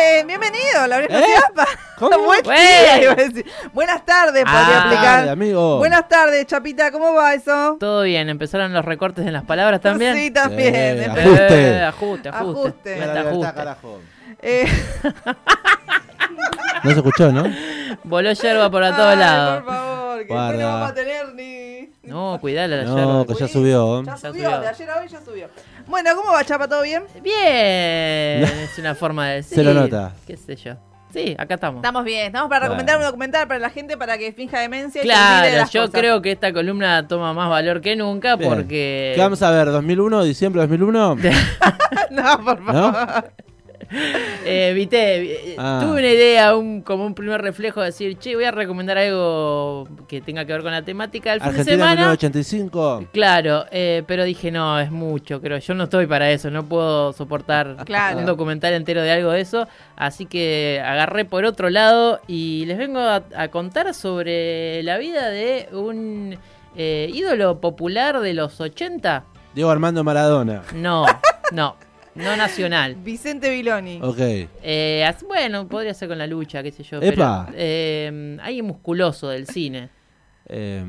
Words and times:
Bien, 0.00 0.26
bienvenido, 0.26 0.86
la 0.86 0.96
oreja 0.96 1.18
¿Eh? 1.20 1.24
Ciapa. 1.26 1.66
¿Cómo? 1.98 2.18
Buen 2.24 2.42
día, 2.42 3.02
iba 3.02 3.12
a 3.12 3.16
decir. 3.16 3.44
Buenas 3.72 4.04
tardes, 4.06 4.44
podría 4.44 4.78
Ah. 4.80 4.82
aplicar. 4.86 5.04
Tarde, 5.18 5.30
amigo. 5.30 5.76
Buenas 5.78 6.08
tardes, 6.08 6.46
Chapita, 6.46 6.90
¿cómo 6.90 7.12
va 7.14 7.34
eso? 7.34 7.76
Todo 7.78 8.02
bien, 8.02 8.28
empezaron 8.30 8.72
los 8.72 8.84
recortes 8.84 9.26
en 9.26 9.32
las 9.34 9.44
palabras 9.44 9.80
también. 9.82 10.16
Sí, 10.16 10.30
también. 10.30 10.74
Eh, 10.74 11.06
ajuste. 11.06 11.70
Eh, 11.78 11.84
ajuste, 11.84 12.28
ajuste. 12.30 12.60
Ajuste. 12.60 12.94
Libertad, 12.94 13.28
ajuste. 13.28 13.52
carajo. 13.54 14.00
Eh, 14.40 14.66
No 16.82 16.90
se 16.92 16.96
escuchó, 16.96 17.30
¿no? 17.30 17.44
Voló 18.04 18.32
yerba 18.32 18.70
por 18.70 18.82
a 18.82 18.96
todos 18.96 19.18
lados. 19.18 19.62
Por 19.64 19.74
favor, 19.74 19.89
que 20.26 20.32
Guarda. 20.32 20.48
después 20.52 20.66
no 20.66 20.72
vamos 20.72 20.90
a 20.90 20.94
tener 20.94 21.34
ni. 21.34 21.90
No, 22.02 22.38
cuidala 22.40 22.76
la 22.76 22.84
No, 22.84 23.26
que 23.26 23.34
ya 23.34 23.48
subió. 23.48 24.02
Ya 24.02 24.12
Ya 24.12 24.16
subió, 24.16 24.32
subió. 24.44 24.60
de 24.60 24.68
ayer 24.68 24.90
a 24.90 24.96
hoy 25.00 25.08
ya 25.08 25.20
subió. 25.20 25.48
Bueno, 25.86 26.10
¿cómo 26.16 26.32
va, 26.32 26.44
Chapa? 26.44 26.66
¿Todo 26.68 26.82
bien? 26.82 27.04
Bien, 27.22 28.44
es 28.64 28.78
una 28.78 28.94
forma 28.94 29.28
de 29.28 29.34
decir. 29.36 29.56
Se 29.56 29.64
lo 29.64 29.74
nota. 29.74 30.12
¿Qué 30.26 30.36
sé 30.36 30.56
yo? 30.56 30.74
Sí, 31.12 31.34
acá 31.36 31.54
estamos. 31.54 31.80
Estamos 31.80 32.04
bien, 32.04 32.26
estamos 32.26 32.48
para 32.48 32.68
Bueno. 32.68 32.74
recomendar 32.74 32.98
un 32.98 33.02
documental 33.04 33.48
para 33.48 33.58
la 33.58 33.70
gente 33.70 33.96
para 33.96 34.16
que 34.16 34.32
finja 34.32 34.60
demencia 34.60 35.02
y 35.02 35.06
se 35.08 35.12
olvide 35.12 35.24
de 35.34 35.40
Claro, 35.40 35.56
las 35.58 35.70
yo 35.72 35.80
cosas. 35.82 36.00
creo 36.00 36.22
que 36.22 36.30
esta 36.30 36.52
columna 36.52 37.08
toma 37.08 37.32
más 37.34 37.50
valor 37.50 37.80
que 37.80 37.96
nunca 37.96 38.36
Bien. 38.36 38.48
porque... 38.48 39.12
¿Qué 39.16 39.20
vamos 39.20 39.42
a 39.42 39.50
ver? 39.50 39.68
¿2001? 39.70 40.22
¿Diciembre 40.22 40.62
de 40.62 40.68
2001? 40.68 41.16
no, 42.12 42.44
por 42.44 42.64
favor. 42.64 43.32
Eh, 44.42 44.72
viste, 44.74 45.52
eh, 45.52 45.56
Ah. 45.58 45.80
tuve 45.82 45.98
una 45.98 46.08
idea, 46.08 46.56
un, 46.56 46.80
como 46.80 47.04
un 47.04 47.14
primer 47.14 47.42
reflejo 47.42 47.80
de 47.80 47.86
decir, 47.86 48.16
che, 48.18 48.34
voy 48.34 48.44
a 48.44 48.50
recomendar 48.50 48.96
algo 48.96 49.86
que 50.08 50.20
tenga 50.22 50.44
que 50.46 50.52
ver 50.54 50.62
con 50.62 50.72
la 50.72 50.82
temática 50.82 51.32
del 51.32 51.40
fin 51.40 51.50
de 51.52 51.58
Argentina 51.60 51.76
semana. 51.76 52.00
1985. 52.00 53.04
Claro, 53.12 53.66
eh, 53.70 54.02
pero 54.06 54.24
dije, 54.24 54.50
no, 54.50 54.80
es 54.80 54.90
mucho, 54.90 55.40
creo. 55.42 55.58
Yo 55.58 55.74
no 55.74 55.84
estoy 55.84 56.06
para 56.06 56.30
eso, 56.30 56.50
no 56.50 56.64
puedo 56.64 57.12
soportar 57.12 57.76
Claro. 57.84 58.18
un 58.18 58.26
documental 58.26 58.72
entero 58.72 59.02
de 59.02 59.12
algo 59.12 59.30
de 59.32 59.40
eso. 59.42 59.68
Así 59.96 60.24
que 60.26 60.82
agarré 60.84 61.24
por 61.26 61.44
otro 61.44 61.68
lado 61.68 62.20
y 62.26 62.64
les 62.66 62.78
vengo 62.78 63.00
a, 63.00 63.22
a 63.36 63.48
contar 63.48 63.92
sobre 63.94 64.82
la 64.82 64.96
vida 64.98 65.28
de 65.28 65.68
un 65.72 66.38
eh, 66.76 67.10
ídolo 67.12 67.60
popular 67.60 68.20
de 68.20 68.32
los 68.34 68.58
80. 68.60 69.24
Diego 69.54 69.70
Armando 69.70 70.02
Maradona. 70.02 70.62
No, 70.74 71.04
no, 71.52 71.76
no 72.22 72.36
nacional. 72.36 72.94
Vicente 72.96 73.50
Viloni. 73.50 73.98
Ok. 74.02 74.18
Eh, 74.62 75.04
as- 75.06 75.22
bueno, 75.22 75.66
podría 75.68 75.94
ser 75.94 76.08
con 76.08 76.18
la 76.18 76.26
lucha, 76.26 76.62
qué 76.62 76.70
sé 76.72 76.82
yo. 76.82 77.00
Epa. 77.00 77.46
Pero, 77.46 77.56
eh, 77.58 78.38
alguien 78.42 78.66
musculoso 78.66 79.28
del 79.28 79.46
cine. 79.46 79.88
Eh, 80.48 80.82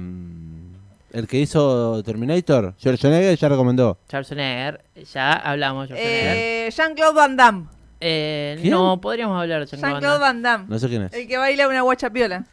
el 1.13 1.27
que 1.27 1.39
hizo 1.39 2.01
Terminator, 2.03 2.73
Schwarzenegger, 2.79 3.37
ya 3.37 3.49
recomendó. 3.49 3.97
Schwarzenegger, 4.07 4.81
ya 5.13 5.33
hablamos 5.33 5.89
de 5.89 5.95
Schwarzenegger. 5.95 6.37
Eh, 6.37 6.69
Jean-Claude 6.75 7.15
Van 7.15 7.35
Damme. 7.37 7.65
Eh, 7.99 8.57
¿Quién? 8.61 8.71
no, 8.71 8.99
podríamos 8.99 9.39
hablar 9.39 9.59
de 9.61 9.65
Jean-Claude 9.67 10.01
Damme. 10.05 10.19
Van 10.19 10.41
Damme. 10.41 10.65
No 10.69 10.79
sé 10.79 10.87
quién 10.87 11.03
es. 11.03 11.13
El 11.13 11.27
que 11.27 11.37
baila 11.37 11.67
una 11.67 11.81
guachapiola. 11.81 12.45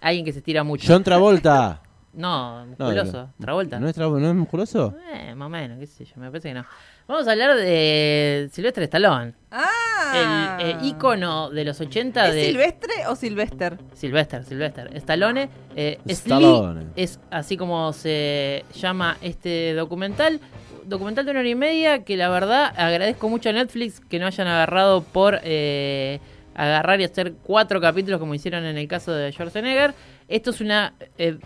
Alguien 0.00 0.24
que 0.24 0.32
se 0.32 0.42
tira 0.42 0.62
mucho. 0.62 0.86
John 0.86 1.02
Travolta. 1.02 1.80
No, 2.16 2.64
No, 2.64 2.66
musculoso. 2.66 3.30
Travolta. 3.38 3.78
¿No 3.78 3.88
es, 3.88 3.96
Tra- 3.96 4.10
¿no 4.20 4.28
es 4.28 4.34
musculoso? 4.34 4.94
Eh, 5.12 5.34
más 5.34 5.46
o 5.46 5.50
menos, 5.50 5.78
qué 5.78 5.86
sé 5.86 6.04
yo, 6.04 6.14
me 6.16 6.28
parece 6.30 6.48
que 6.48 6.54
no. 6.54 6.64
Vamos 7.06 7.28
a 7.28 7.32
hablar 7.32 7.54
de 7.56 8.48
Silvestre 8.52 8.84
Stallone. 8.84 9.34
Ah. 9.50 10.58
El 10.60 10.70
eh, 10.70 10.76
ícono 10.82 11.50
de 11.50 11.64
los 11.64 11.80
80 11.80 12.28
¿Es 12.28 12.34
de... 12.34 12.46
Silvestre 12.46 13.06
o 13.08 13.14
Silvester? 13.16 13.78
Sylvester, 13.94 14.44
Sylvester. 14.44 14.90
Stallone. 14.96 15.48
Eh, 15.76 15.98
Stallone. 16.06 16.86
es 16.96 17.20
así 17.30 17.56
como 17.56 17.92
se 17.92 18.64
llama 18.74 19.18
este 19.20 19.74
documental. 19.74 20.40
Documental 20.84 21.24
de 21.24 21.30
una 21.32 21.40
hora 21.40 21.48
y 21.48 21.54
media 21.54 22.04
que 22.04 22.16
la 22.16 22.28
verdad 22.28 22.72
agradezco 22.76 23.28
mucho 23.28 23.50
a 23.50 23.52
Netflix 23.52 24.00
que 24.00 24.18
no 24.18 24.26
hayan 24.26 24.46
agarrado 24.46 25.02
por 25.02 25.40
eh, 25.42 26.20
agarrar 26.54 27.00
y 27.00 27.04
hacer 27.04 27.34
cuatro 27.42 27.80
capítulos 27.80 28.20
como 28.20 28.34
hicieron 28.34 28.64
en 28.64 28.78
el 28.78 28.88
caso 28.88 29.12
de 29.12 29.30
Schwarzenegger. 29.32 29.94
Esto 30.28 30.50
es 30.50 30.60
una 30.60 30.94
eh, 31.18 31.38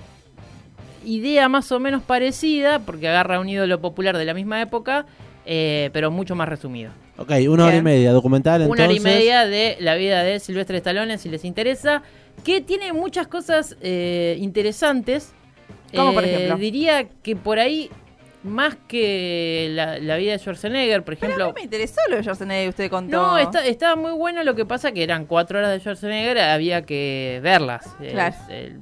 idea 1.04 1.48
más 1.48 1.70
o 1.72 1.80
menos 1.80 2.02
parecida 2.02 2.78
porque 2.80 3.08
agarra 3.08 3.40
un 3.40 3.48
ídolo 3.48 3.80
popular 3.80 4.16
de 4.16 4.24
la 4.24 4.34
misma 4.34 4.60
época, 4.60 5.06
eh, 5.46 5.90
pero 5.92 6.10
mucho 6.10 6.34
más 6.34 6.48
resumido. 6.48 6.90
Ok, 7.16 7.32
una 7.48 7.66
hora 7.66 7.76
y 7.76 7.82
media, 7.82 8.12
documental 8.12 8.62
entonces. 8.62 8.78
Una 8.84 8.88
hora 8.88 8.96
y 8.96 9.00
media 9.00 9.46
de 9.46 9.76
la 9.80 9.94
vida 9.94 10.22
de 10.22 10.40
Silvestre 10.40 10.78
Stallone, 10.78 11.18
si 11.18 11.28
les 11.28 11.44
interesa, 11.44 12.02
que 12.44 12.60
tiene 12.60 12.92
muchas 12.92 13.26
cosas 13.26 13.76
eh, 13.82 14.36
interesantes. 14.40 15.32
¿Cómo, 15.94 16.14
por 16.14 16.24
Eh, 16.24 16.34
ejemplo? 16.34 16.56
Diría 16.56 17.08
que 17.22 17.36
por 17.36 17.58
ahí, 17.58 17.90
más 18.42 18.76
que 18.88 19.68
la, 19.72 19.98
la 19.98 20.16
vida 20.16 20.32
de 20.32 20.38
Schwarzenegger, 20.38 21.02
por 21.02 21.16
Pero 21.18 21.32
a 21.32 21.36
ejemplo... 21.36 21.46
mí 21.48 21.52
me 21.56 21.62
interesó 21.64 22.00
lo 22.08 22.16
de 22.16 22.22
Schwarzenegger 22.22 22.64
que 22.64 22.68
usted 22.70 22.90
contó. 22.90 23.16
No, 23.16 23.38
está, 23.38 23.66
estaba 23.66 23.96
muy 23.96 24.12
bueno, 24.12 24.42
lo 24.44 24.54
que 24.54 24.64
pasa 24.64 24.92
que 24.92 25.02
eran 25.02 25.26
cuatro 25.26 25.58
horas 25.58 25.72
de 25.72 25.80
Schwarzenegger, 25.80 26.38
había 26.38 26.82
que 26.86 27.40
verlas. 27.42 27.84
Es- 28.00 28.12
Claro. 28.12 28.36
el- 28.50 28.80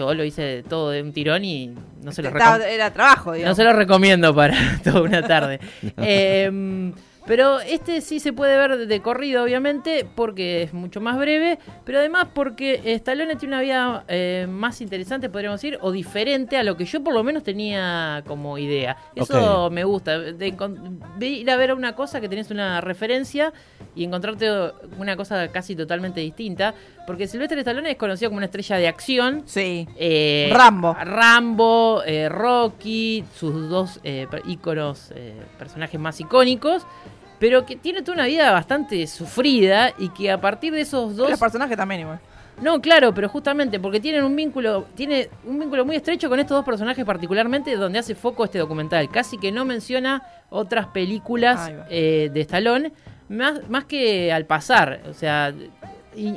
yo 0.00 0.14
lo 0.14 0.24
hice 0.24 0.64
todo 0.68 0.90
de 0.90 1.02
un 1.02 1.12
tirón 1.12 1.44
y 1.44 1.74
no 2.02 2.12
se 2.12 2.22
lo. 2.22 2.30
Era 2.30 2.90
trabajo, 2.90 3.34
No 3.36 3.54
se 3.54 3.64
lo 3.64 3.72
recomiendo 3.72 4.34
para 4.34 4.56
toda 4.84 5.02
una 5.02 5.22
tarde. 5.22 5.60
Eh, 5.98 6.92
pero 7.30 7.60
este 7.60 8.00
sí 8.00 8.18
se 8.18 8.32
puede 8.32 8.58
ver 8.58 8.88
de 8.88 9.00
corrido, 9.02 9.44
obviamente, 9.44 10.04
porque 10.16 10.64
es 10.64 10.74
mucho 10.74 11.00
más 11.00 11.16
breve, 11.16 11.60
pero 11.84 12.00
además 12.00 12.26
porque 12.34 12.80
Stallone 12.84 13.36
tiene 13.36 13.54
una 13.54 13.62
vida 13.62 14.04
eh, 14.08 14.48
más 14.50 14.80
interesante, 14.80 15.30
podríamos 15.30 15.60
decir, 15.62 15.78
o 15.80 15.92
diferente 15.92 16.56
a 16.56 16.64
lo 16.64 16.76
que 16.76 16.86
yo 16.86 17.04
por 17.04 17.14
lo 17.14 17.22
menos 17.22 17.44
tenía 17.44 18.24
como 18.26 18.58
idea. 18.58 18.96
Eso 19.14 19.70
me 19.70 19.84
gusta, 19.84 20.18
de 20.18 20.56
ir 21.20 21.48
a 21.48 21.56
ver 21.56 21.72
una 21.72 21.94
cosa 21.94 22.20
que 22.20 22.28
tenés 22.28 22.50
una 22.50 22.80
referencia 22.80 23.52
y 23.94 24.02
encontrarte 24.02 24.50
una 24.98 25.14
cosa 25.14 25.52
casi 25.52 25.76
totalmente 25.76 26.20
distinta, 26.20 26.74
porque 27.06 27.28
Silvestre 27.28 27.60
Stallone 27.60 27.92
es 27.92 27.96
conocido 27.96 28.30
como 28.30 28.38
una 28.38 28.46
estrella 28.46 28.76
de 28.76 28.88
acción, 28.88 29.42
Sí. 29.46 29.86
eh, 29.96 30.50
Rambo. 30.52 30.94
Rambo, 30.94 32.02
eh, 32.04 32.28
Rocky, 32.28 33.24
sus 33.36 33.68
dos 33.68 34.00
eh, 34.02 34.26
íconos, 34.48 35.12
eh, 35.14 35.34
personajes 35.60 36.00
más 36.00 36.18
icónicos, 36.20 36.84
pero 37.40 37.64
que 37.64 37.74
tiene 37.74 38.02
toda 38.02 38.16
una 38.16 38.26
vida 38.26 38.52
bastante 38.52 39.04
sufrida 39.06 39.94
y 39.98 40.10
que 40.10 40.30
a 40.30 40.40
partir 40.40 40.72
de 40.74 40.82
esos 40.82 41.16
dos... 41.16 41.30
Los 41.30 41.40
personajes 41.40 41.76
también 41.76 42.02
igual. 42.02 42.20
No, 42.60 42.82
claro, 42.82 43.14
pero 43.14 43.30
justamente 43.30 43.80
porque 43.80 43.98
tienen 43.98 44.22
un 44.24 44.36
vínculo, 44.36 44.86
tiene 44.94 45.30
un 45.46 45.58
vínculo 45.58 45.86
muy 45.86 45.96
estrecho 45.96 46.28
con 46.28 46.38
estos 46.38 46.56
dos 46.58 46.64
personajes 46.66 47.02
particularmente 47.06 47.74
donde 47.76 47.98
hace 47.98 48.14
foco 48.14 48.44
este 48.44 48.58
documental. 48.58 49.08
Casi 49.10 49.38
que 49.38 49.50
no 49.50 49.64
menciona 49.64 50.22
otras 50.50 50.88
películas 50.88 51.72
eh, 51.88 52.30
de 52.30 52.40
Stallone, 52.42 52.92
más, 53.30 53.66
más 53.70 53.86
que 53.86 54.30
al 54.30 54.44
pasar. 54.44 55.00
O 55.08 55.14
sea, 55.14 55.54
y, 56.14 56.34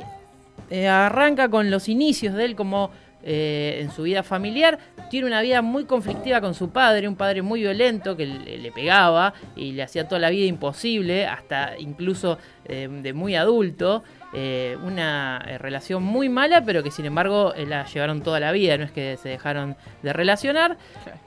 eh, 0.70 0.88
arranca 0.88 1.50
con 1.50 1.70
los 1.70 1.90
inicios 1.90 2.34
de 2.34 2.46
él 2.46 2.56
como 2.56 2.90
eh, 3.26 3.78
en 3.80 3.90
su 3.90 4.02
vida 4.02 4.22
familiar. 4.22 4.78
Tiene 5.08 5.26
una 5.26 5.40
vida 5.40 5.62
muy 5.62 5.86
conflictiva 5.86 6.42
con 6.42 6.54
su 6.54 6.68
padre, 6.70 7.08
un 7.08 7.16
padre 7.16 7.40
muy 7.40 7.60
violento 7.60 8.16
que 8.16 8.26
le, 8.26 8.58
le 8.58 8.70
pegaba 8.70 9.32
y 9.56 9.72
le 9.72 9.82
hacía 9.82 10.06
toda 10.06 10.20
la 10.20 10.28
vida 10.28 10.44
imposible, 10.44 11.26
hasta 11.26 11.78
incluso 11.78 12.36
eh, 12.66 12.86
de 12.90 13.12
muy 13.14 13.34
adulto. 13.34 14.02
Eh, 14.36 14.76
una 14.84 15.38
relación 15.58 16.02
muy 16.02 16.28
mala, 16.28 16.64
pero 16.64 16.82
que 16.82 16.90
sin 16.90 17.06
embargo 17.06 17.54
la 17.68 17.86
llevaron 17.86 18.20
toda 18.20 18.40
la 18.40 18.50
vida, 18.52 18.76
no 18.76 18.84
es 18.84 18.90
que 18.90 19.16
se 19.16 19.28
dejaron 19.28 19.76
de 20.02 20.12
relacionar, 20.12 20.76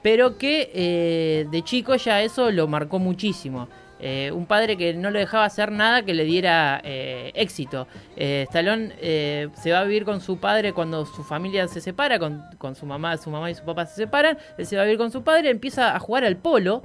pero 0.02 0.36
que 0.36 1.46
de 1.50 1.62
chico 1.62 1.96
ya 1.96 2.20
eso 2.20 2.50
lo 2.50 2.68
marcó 2.68 2.98
muchísimo. 2.98 3.66
Eh, 4.00 4.30
un 4.32 4.46
padre 4.46 4.76
que 4.76 4.94
no 4.94 5.10
lo 5.10 5.18
dejaba 5.18 5.44
hacer 5.44 5.72
nada 5.72 6.02
que 6.02 6.14
le 6.14 6.24
diera 6.24 6.80
eh, 6.84 7.32
éxito. 7.34 7.88
Eh, 8.16 8.44
Stallone 8.48 8.92
eh, 9.00 9.48
se 9.54 9.72
va 9.72 9.80
a 9.80 9.84
vivir 9.84 10.04
con 10.04 10.20
su 10.20 10.38
padre 10.38 10.72
cuando 10.72 11.04
su 11.04 11.24
familia 11.24 11.66
se 11.68 11.80
separa, 11.80 12.18
con, 12.18 12.42
con 12.58 12.74
su 12.76 12.86
mamá, 12.86 13.16
su 13.16 13.28
mamá 13.30 13.50
y 13.50 13.54
su 13.54 13.64
papá 13.64 13.86
se 13.86 13.96
separan. 13.96 14.38
Él 14.56 14.66
se 14.66 14.76
va 14.76 14.82
a 14.82 14.84
vivir 14.84 14.98
con 14.98 15.10
su 15.10 15.22
padre, 15.22 15.50
empieza 15.50 15.96
a 15.96 15.98
jugar 15.98 16.24
al 16.24 16.36
polo. 16.36 16.82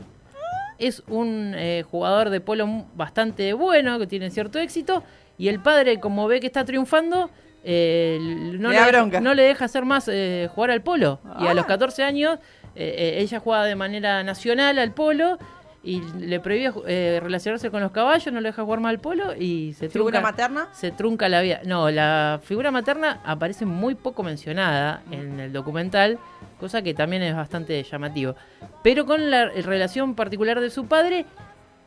Es 0.80 1.04
un 1.08 1.54
eh, 1.56 1.84
jugador 1.90 2.30
de 2.32 2.42
polo 2.42 2.86
bastante 2.96 3.54
bueno, 3.54 4.00
que 4.00 4.08
tiene 4.08 4.32
cierto 4.32 4.58
éxito. 4.60 5.04
Y 5.38 5.48
el 5.50 5.60
padre, 5.60 6.00
como 6.00 6.28
ve 6.28 6.40
que 6.40 6.48
está 6.48 6.66
triunfando, 6.66 7.30
eh, 7.64 8.18
no, 8.20 8.70
Le 8.70 9.22
no 9.22 9.34
le 9.34 9.44
deja 9.44 9.66
hacer 9.66 9.86
más 9.86 10.08
eh, 10.12 10.50
jugar 10.54 10.72
al 10.72 10.82
polo. 10.82 11.20
Y 11.40 11.46
a 11.48 11.52
Ah. 11.52 11.54
los 11.54 11.66
14 11.66 12.04
años, 12.04 12.40
eh, 12.76 12.96
eh, 12.98 13.22
ella 13.22 13.40
juega 13.40 13.64
de 13.66 13.76
manera 13.76 14.24
nacional 14.24 14.80
al 14.80 14.94
polo. 14.94 15.38
Y 15.86 16.00
le 16.18 16.40
prohíbe 16.40 16.72
eh, 16.88 17.20
relacionarse 17.22 17.70
con 17.70 17.82
los 17.82 17.92
caballos, 17.92 18.34
no 18.34 18.40
le 18.40 18.50
deja 18.50 18.64
jugar 18.64 18.80
más 18.80 18.92
al 18.92 19.00
polo 19.00 19.36
y 19.36 19.74
se 19.74 19.90
¿Figura 19.90 20.20
trunca, 20.20 20.32
materna? 20.32 20.70
se 20.72 20.92
trunca 20.92 21.28
la 21.28 21.42
vida. 21.42 21.60
No, 21.66 21.92
la 21.92 22.40
figura 22.42 22.72
materna 22.72 23.20
aparece 23.26 23.66
muy 23.66 23.94
poco 23.96 24.24
mencionada 24.24 25.04
en 25.12 25.42
el 25.42 25.52
documental, 25.52 26.20
cosa 26.58 26.82
que 26.82 26.94
también 26.94 27.22
es 27.24 27.36
bastante 27.36 27.84
llamativo. 27.84 28.36
Pero 28.82 29.06
con 29.06 29.30
la 29.30 29.50
relación 29.50 30.16
particular 30.16 30.62
de 30.62 30.70
su 30.70 30.86
padre, 30.86 31.26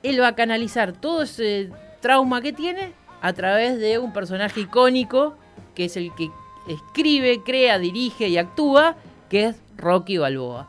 él 0.02 0.20
va 0.20 0.28
a 0.28 0.34
canalizar 0.34 0.92
todo 0.92 1.22
ese 1.22 1.70
trauma 2.00 2.42
que 2.42 2.52
tiene 2.52 2.92
a 3.22 3.32
través 3.32 3.78
de 3.78 3.99
un 3.99 4.12
personaje 4.12 4.60
icónico, 4.60 5.38
que 5.75 5.87
es 5.87 5.96
el 5.96 6.14
que 6.14 6.28
escribe, 6.69 7.42
crea, 7.44 7.78
dirige 7.78 8.28
y 8.28 8.37
actúa, 8.37 8.96
que 9.31 9.46
es 9.46 9.56
Rocky 9.78 10.19
Balboa. 10.19 10.69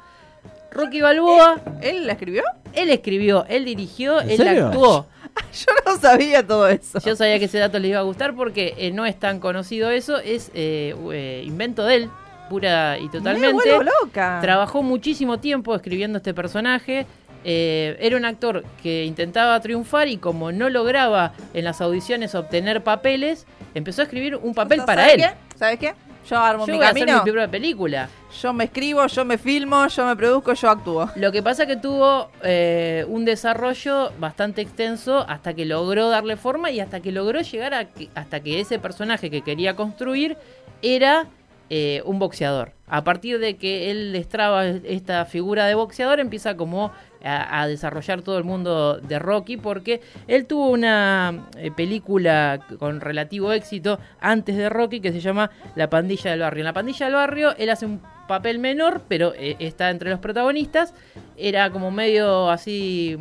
Rocky 0.71 1.01
Balboa, 1.01 1.59
¿Él 1.81 2.05
la 2.07 2.13
escribió? 2.13 2.43
él 2.73 2.89
escribió, 2.91 3.45
él 3.49 3.65
dirigió, 3.65 4.21
¿En 4.21 4.29
él 4.31 4.37
serio? 4.37 4.67
actuó. 4.67 5.05
Yo 5.53 5.65
no 5.85 5.97
sabía 5.99 6.45
todo 6.45 6.67
eso. 6.67 6.99
Yo 6.99 7.15
sabía 7.15 7.39
que 7.39 7.45
ese 7.45 7.57
dato 7.59 7.79
les 7.79 7.89
iba 7.91 7.99
a 7.99 8.03
gustar 8.03 8.35
porque 8.35 8.73
eh, 8.77 8.91
no 8.91 9.05
es 9.05 9.17
tan 9.19 9.39
conocido 9.39 9.89
eso, 9.91 10.17
es 10.19 10.51
eh, 10.53 10.95
eh, 11.13 11.43
invento 11.45 11.83
de 11.85 11.95
él, 11.95 12.09
pura 12.49 12.97
y 12.99 13.03
Me 13.05 13.09
totalmente. 13.09 13.53
vuelvo 13.53 13.83
loca. 14.03 14.39
Trabajó 14.41 14.83
muchísimo 14.83 15.39
tiempo 15.39 15.75
escribiendo 15.75 16.17
este 16.17 16.33
personaje. 16.33 17.05
Eh, 17.43 17.95
era 18.01 18.17
un 18.17 18.25
actor 18.25 18.63
que 18.83 19.05
intentaba 19.05 19.59
triunfar 19.61 20.07
y 20.07 20.17
como 20.17 20.51
no 20.51 20.69
lograba 20.69 21.33
en 21.53 21.63
las 21.63 21.81
audiciones 21.81 22.35
obtener 22.35 22.83
papeles, 22.83 23.45
empezó 23.73 24.01
a 24.01 24.05
escribir 24.05 24.35
un 24.35 24.53
papel 24.53 24.81
para 24.85 25.03
¿Sabes 25.03 25.15
él. 25.15 25.21
qué? 25.21 25.57
¿Sabes 25.57 25.79
qué? 25.79 25.93
Yo 26.29 26.37
armo 26.37 26.65
Yo 26.65 26.73
mi 26.73 26.77
voy 26.77 26.85
a 26.87 26.89
hacer 26.89 27.05
camino. 27.05 27.23
mi 27.23 27.23
primera 27.23 27.47
película. 27.49 28.09
Yo 28.41 28.53
me 28.53 28.65
escribo, 28.65 29.05
yo 29.07 29.25
me 29.25 29.37
filmo, 29.37 29.87
yo 29.87 30.05
me 30.05 30.15
produzco, 30.15 30.53
yo 30.53 30.69
actúo. 30.69 31.09
Lo 31.15 31.31
que 31.31 31.41
pasa 31.41 31.65
que 31.65 31.77
tuvo 31.77 32.29
eh, 32.43 33.05
un 33.07 33.23
desarrollo 33.25 34.11
bastante 34.19 34.61
extenso 34.61 35.25
hasta 35.27 35.53
que 35.53 35.65
logró 35.65 36.09
darle 36.09 36.35
forma 36.35 36.69
y 36.71 36.79
hasta 36.79 36.99
que 36.99 37.11
logró 37.11 37.41
llegar 37.41 37.73
a 37.73 37.85
que, 37.85 38.09
hasta 38.15 38.41
que 38.41 38.59
ese 38.59 38.79
personaje 38.79 39.29
que 39.29 39.41
quería 39.41 39.75
construir 39.75 40.37
era 40.81 41.27
eh, 41.69 42.01
un 42.05 42.19
boxeador. 42.19 42.73
A 42.87 43.03
partir 43.03 43.39
de 43.39 43.57
que 43.57 43.91
él 43.91 44.13
destraba 44.13 44.65
esta 44.65 45.25
figura 45.25 45.65
de 45.65 45.75
boxeador, 45.75 46.19
empieza 46.19 46.55
como 46.55 46.91
a, 47.23 47.61
a 47.61 47.67
desarrollar 47.67 48.21
todo 48.21 48.37
el 48.37 48.43
mundo 48.43 48.97
de 48.97 49.19
Rocky, 49.19 49.57
porque 49.57 50.01
él 50.27 50.45
tuvo 50.45 50.69
una 50.69 51.47
eh, 51.57 51.71
película 51.71 52.59
con 52.79 53.01
relativo 53.01 53.51
éxito 53.51 53.99
antes 54.19 54.55
de 54.55 54.69
Rocky 54.69 54.99
que 54.99 55.11
se 55.11 55.19
llama 55.19 55.51
La 55.75 55.89
Pandilla 55.89 56.31
del 56.31 56.41
Barrio. 56.41 56.61
En 56.61 56.65
La 56.65 56.73
Pandilla 56.73 57.05
del 57.05 57.15
Barrio 57.15 57.55
él 57.57 57.69
hace 57.69 57.85
un 57.85 58.01
papel 58.27 58.59
menor, 58.59 59.01
pero 59.07 59.33
eh, 59.35 59.55
está 59.59 59.89
entre 59.89 60.09
los 60.09 60.19
protagonistas. 60.19 60.93
Era 61.37 61.71
como 61.71 61.91
medio 61.91 62.49
así 62.49 63.17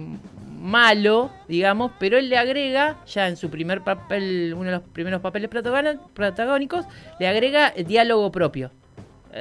malo, 0.59 1.31
digamos, 1.49 1.93
pero 1.99 2.19
él 2.19 2.29
le 2.29 2.39
agrega, 2.39 2.97
ya 3.07 3.29
en 3.29 3.37
su 3.37 3.51
primer 3.51 3.83
papel, 3.83 4.53
uno 4.55 4.65
de 4.65 4.73
los 4.73 4.83
primeros 4.83 5.21
papeles 5.21 5.49
protagónicos, 5.49 6.87
le 7.21 7.29
agrega 7.29 7.71
diálogo 7.71 8.33
propio. 8.33 8.71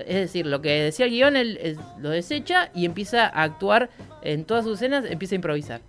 Es 0.06 0.16
decir, 0.16 0.46
lo 0.46 0.62
que 0.62 0.70
decía 0.84 1.06
el 1.06 1.12
guion, 1.12 1.36
él, 1.36 1.60
él 1.62 1.78
lo 2.00 2.10
desecha 2.10 2.70
y 2.74 2.86
empieza 2.86 3.26
a 3.26 3.44
actuar 3.44 3.90
en 4.22 4.46
todas 4.46 4.64
sus 4.66 4.76
escenas, 4.76 5.06
empieza 5.10 5.36
a 5.36 5.38
improvisar. 5.38 5.82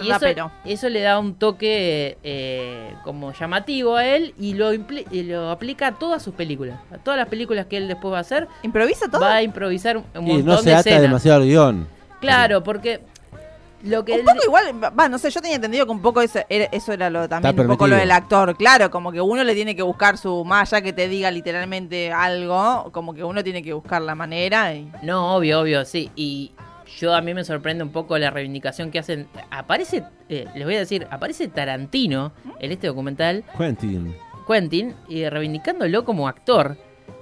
Y 0.00 0.10
eso, 0.10 0.26
eso 0.64 0.88
le 0.88 1.00
da 1.00 1.18
un 1.18 1.34
toque 1.34 2.16
eh, 2.22 2.92
como 3.02 3.32
llamativo 3.32 3.96
a 3.96 4.06
él 4.06 4.34
y 4.38 4.54
lo, 4.54 4.72
y 4.72 5.22
lo 5.24 5.50
aplica 5.50 5.88
a 5.88 5.92
todas 5.98 6.22
sus 6.22 6.32
películas. 6.34 6.78
A 6.92 6.98
todas 6.98 7.18
las 7.18 7.28
películas 7.28 7.66
que 7.66 7.76
él 7.76 7.88
después 7.88 8.12
va 8.12 8.18
a 8.18 8.20
hacer, 8.20 8.46
¿Improvisa 8.62 9.10
todo? 9.10 9.20
va 9.22 9.34
a 9.36 9.42
improvisar 9.42 9.96
un 9.96 10.04
Y 10.14 10.20
montón 10.20 10.46
no 10.46 10.58
se 10.58 10.66
de 10.70 10.74
ata 10.74 10.80
escenas. 10.80 11.02
demasiado 11.02 11.42
al 11.42 11.48
guion. 11.48 11.88
Claro, 12.20 12.62
porque 12.62 13.00
lo 13.82 14.04
que 14.04 14.12
Un 14.12 14.24
poco 14.24 14.38
igual, 14.44 14.98
va, 14.98 15.08
no 15.08 15.18
sé, 15.18 15.30
yo 15.30 15.40
tenía 15.40 15.56
entendido 15.56 15.86
que 15.86 15.92
un 15.92 16.02
poco 16.02 16.20
eso 16.20 16.40
era, 16.48 16.66
eso 16.66 16.92
era 16.92 17.08
lo 17.08 17.28
también 17.28 17.58
un 17.58 17.66
poco 17.66 17.86
lo 17.86 17.96
del 17.96 18.10
actor, 18.10 18.56
claro, 18.56 18.90
como 18.90 19.10
que 19.12 19.20
uno 19.20 19.42
le 19.42 19.54
tiene 19.54 19.74
que 19.74 19.82
buscar 19.82 20.18
su 20.18 20.44
malla 20.44 20.80
que 20.82 20.92
te 20.92 21.08
diga 21.08 21.30
literalmente 21.30 22.12
algo, 22.12 22.90
como 22.92 23.14
que 23.14 23.24
uno 23.24 23.42
tiene 23.42 23.62
que 23.62 23.72
buscar 23.72 24.02
la 24.02 24.14
manera 24.14 24.74
y 24.74 24.90
No, 25.02 25.34
obvio, 25.34 25.60
obvio, 25.60 25.84
sí. 25.84 26.10
Y 26.14 26.52
yo 26.98 27.14
a 27.14 27.20
mí 27.20 27.34
me 27.34 27.44
sorprende 27.44 27.84
un 27.84 27.90
poco 27.90 28.18
la 28.18 28.30
reivindicación 28.30 28.90
que 28.90 28.98
hacen. 28.98 29.28
Aparece, 29.50 30.04
eh, 30.28 30.46
les 30.54 30.64
voy 30.64 30.76
a 30.76 30.80
decir, 30.80 31.06
aparece 31.10 31.48
Tarantino 31.48 32.32
en 32.58 32.72
este 32.72 32.86
documental, 32.86 33.44
Quentin. 33.56 34.14
Quentin, 34.46 34.94
y 35.08 35.28
reivindicándolo 35.28 36.04
como 36.04 36.28
actor. 36.28 36.76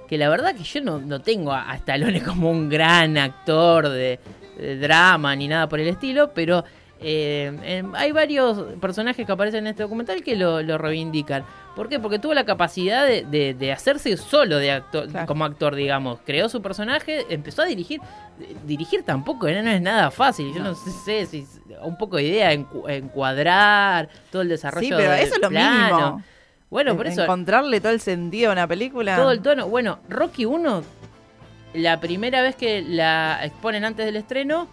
Que 0.07 0.17
la 0.17 0.27
verdad 0.27 0.55
que 0.55 0.63
yo 0.63 0.81
no, 0.81 0.99
no 0.99 1.21
tengo 1.21 1.53
a, 1.53 1.69
a 1.69 1.75
Stallone 1.75 2.21
como 2.25 2.49
un 2.49 2.67
gran 2.67 3.17
actor 3.17 3.89
de, 3.89 4.19
de 4.38 4.38
drama 4.79 5.35
ni 5.35 5.47
nada 5.47 5.67
por 5.69 5.79
el 5.79 5.87
estilo, 5.87 6.31
pero 6.33 6.63
eh, 7.01 7.83
hay 7.95 8.11
varios 8.11 8.57
personajes 8.81 9.25
que 9.25 9.31
aparecen 9.31 9.59
en 9.65 9.67
este 9.71 9.83
documental 9.83 10.21
que 10.21 10.35
lo, 10.35 10.61
lo 10.61 10.77
reivindican. 10.77 11.43
¿Por 11.75 11.87
qué? 11.87 11.97
Porque 11.99 12.19
tuvo 12.19 12.33
la 12.33 12.43
capacidad 12.43 13.05
de, 13.05 13.23
de- 13.23 13.53
de 13.53 13.71
hacerse 13.71 14.17
solo 14.17 14.57
de 14.57 14.71
actor, 14.71 15.07
Claro. 15.07 15.27
como 15.27 15.45
actor, 15.45 15.75
digamos. 15.75 16.19
Creó 16.25 16.49
su 16.49 16.61
personaje, 16.61 17.25
empezó 17.29 17.61
a 17.61 17.65
dirigir. 17.65 18.01
Dirigir 18.65 19.03
tampoco 19.03 19.47
no, 19.49 19.61
no 19.63 19.69
es 19.69 19.81
nada 19.81 20.11
fácil. 20.11 20.51
Yo 20.53 20.61
no, 20.61 20.75
sé 20.75 21.25
si 21.25 21.45
un 21.83 21.97
poco 21.97 22.17
de 22.17 22.23
idea, 22.23 22.53
encu- 22.53 22.89
encuadrar 22.89 24.09
todo 24.31 24.41
el 24.41 24.49
desarrollo 24.49 24.87
Sí, 24.87 24.93
pero 24.97 25.13
eso 25.13 25.35
es 25.35 25.41
lo 25.41 25.49
plano. 25.49 25.95
mínimo. 25.97 26.23
Bueno, 26.69 26.91
En- 26.91 26.97
por 26.97 27.07
eso 27.07 27.23
encontrarle 27.23 27.79
todo 27.79 27.93
el 27.93 28.01
sentido 28.01 28.49
a 28.49 28.53
una 28.53 28.67
película. 28.67 29.15
todo 29.15 29.31
el 29.31 29.41
tono. 29.41 29.67
Bueno, 29.69 29.99
Rocky 30.09 30.43
1, 30.45 30.83
la 31.73 31.99
primera 31.99 32.41
vez 32.41 32.55
que 32.55 32.81
la 32.81 33.39
exponen 33.43 33.85
antes 33.85 34.05
del 34.05 34.15
estreno, 34.15 34.67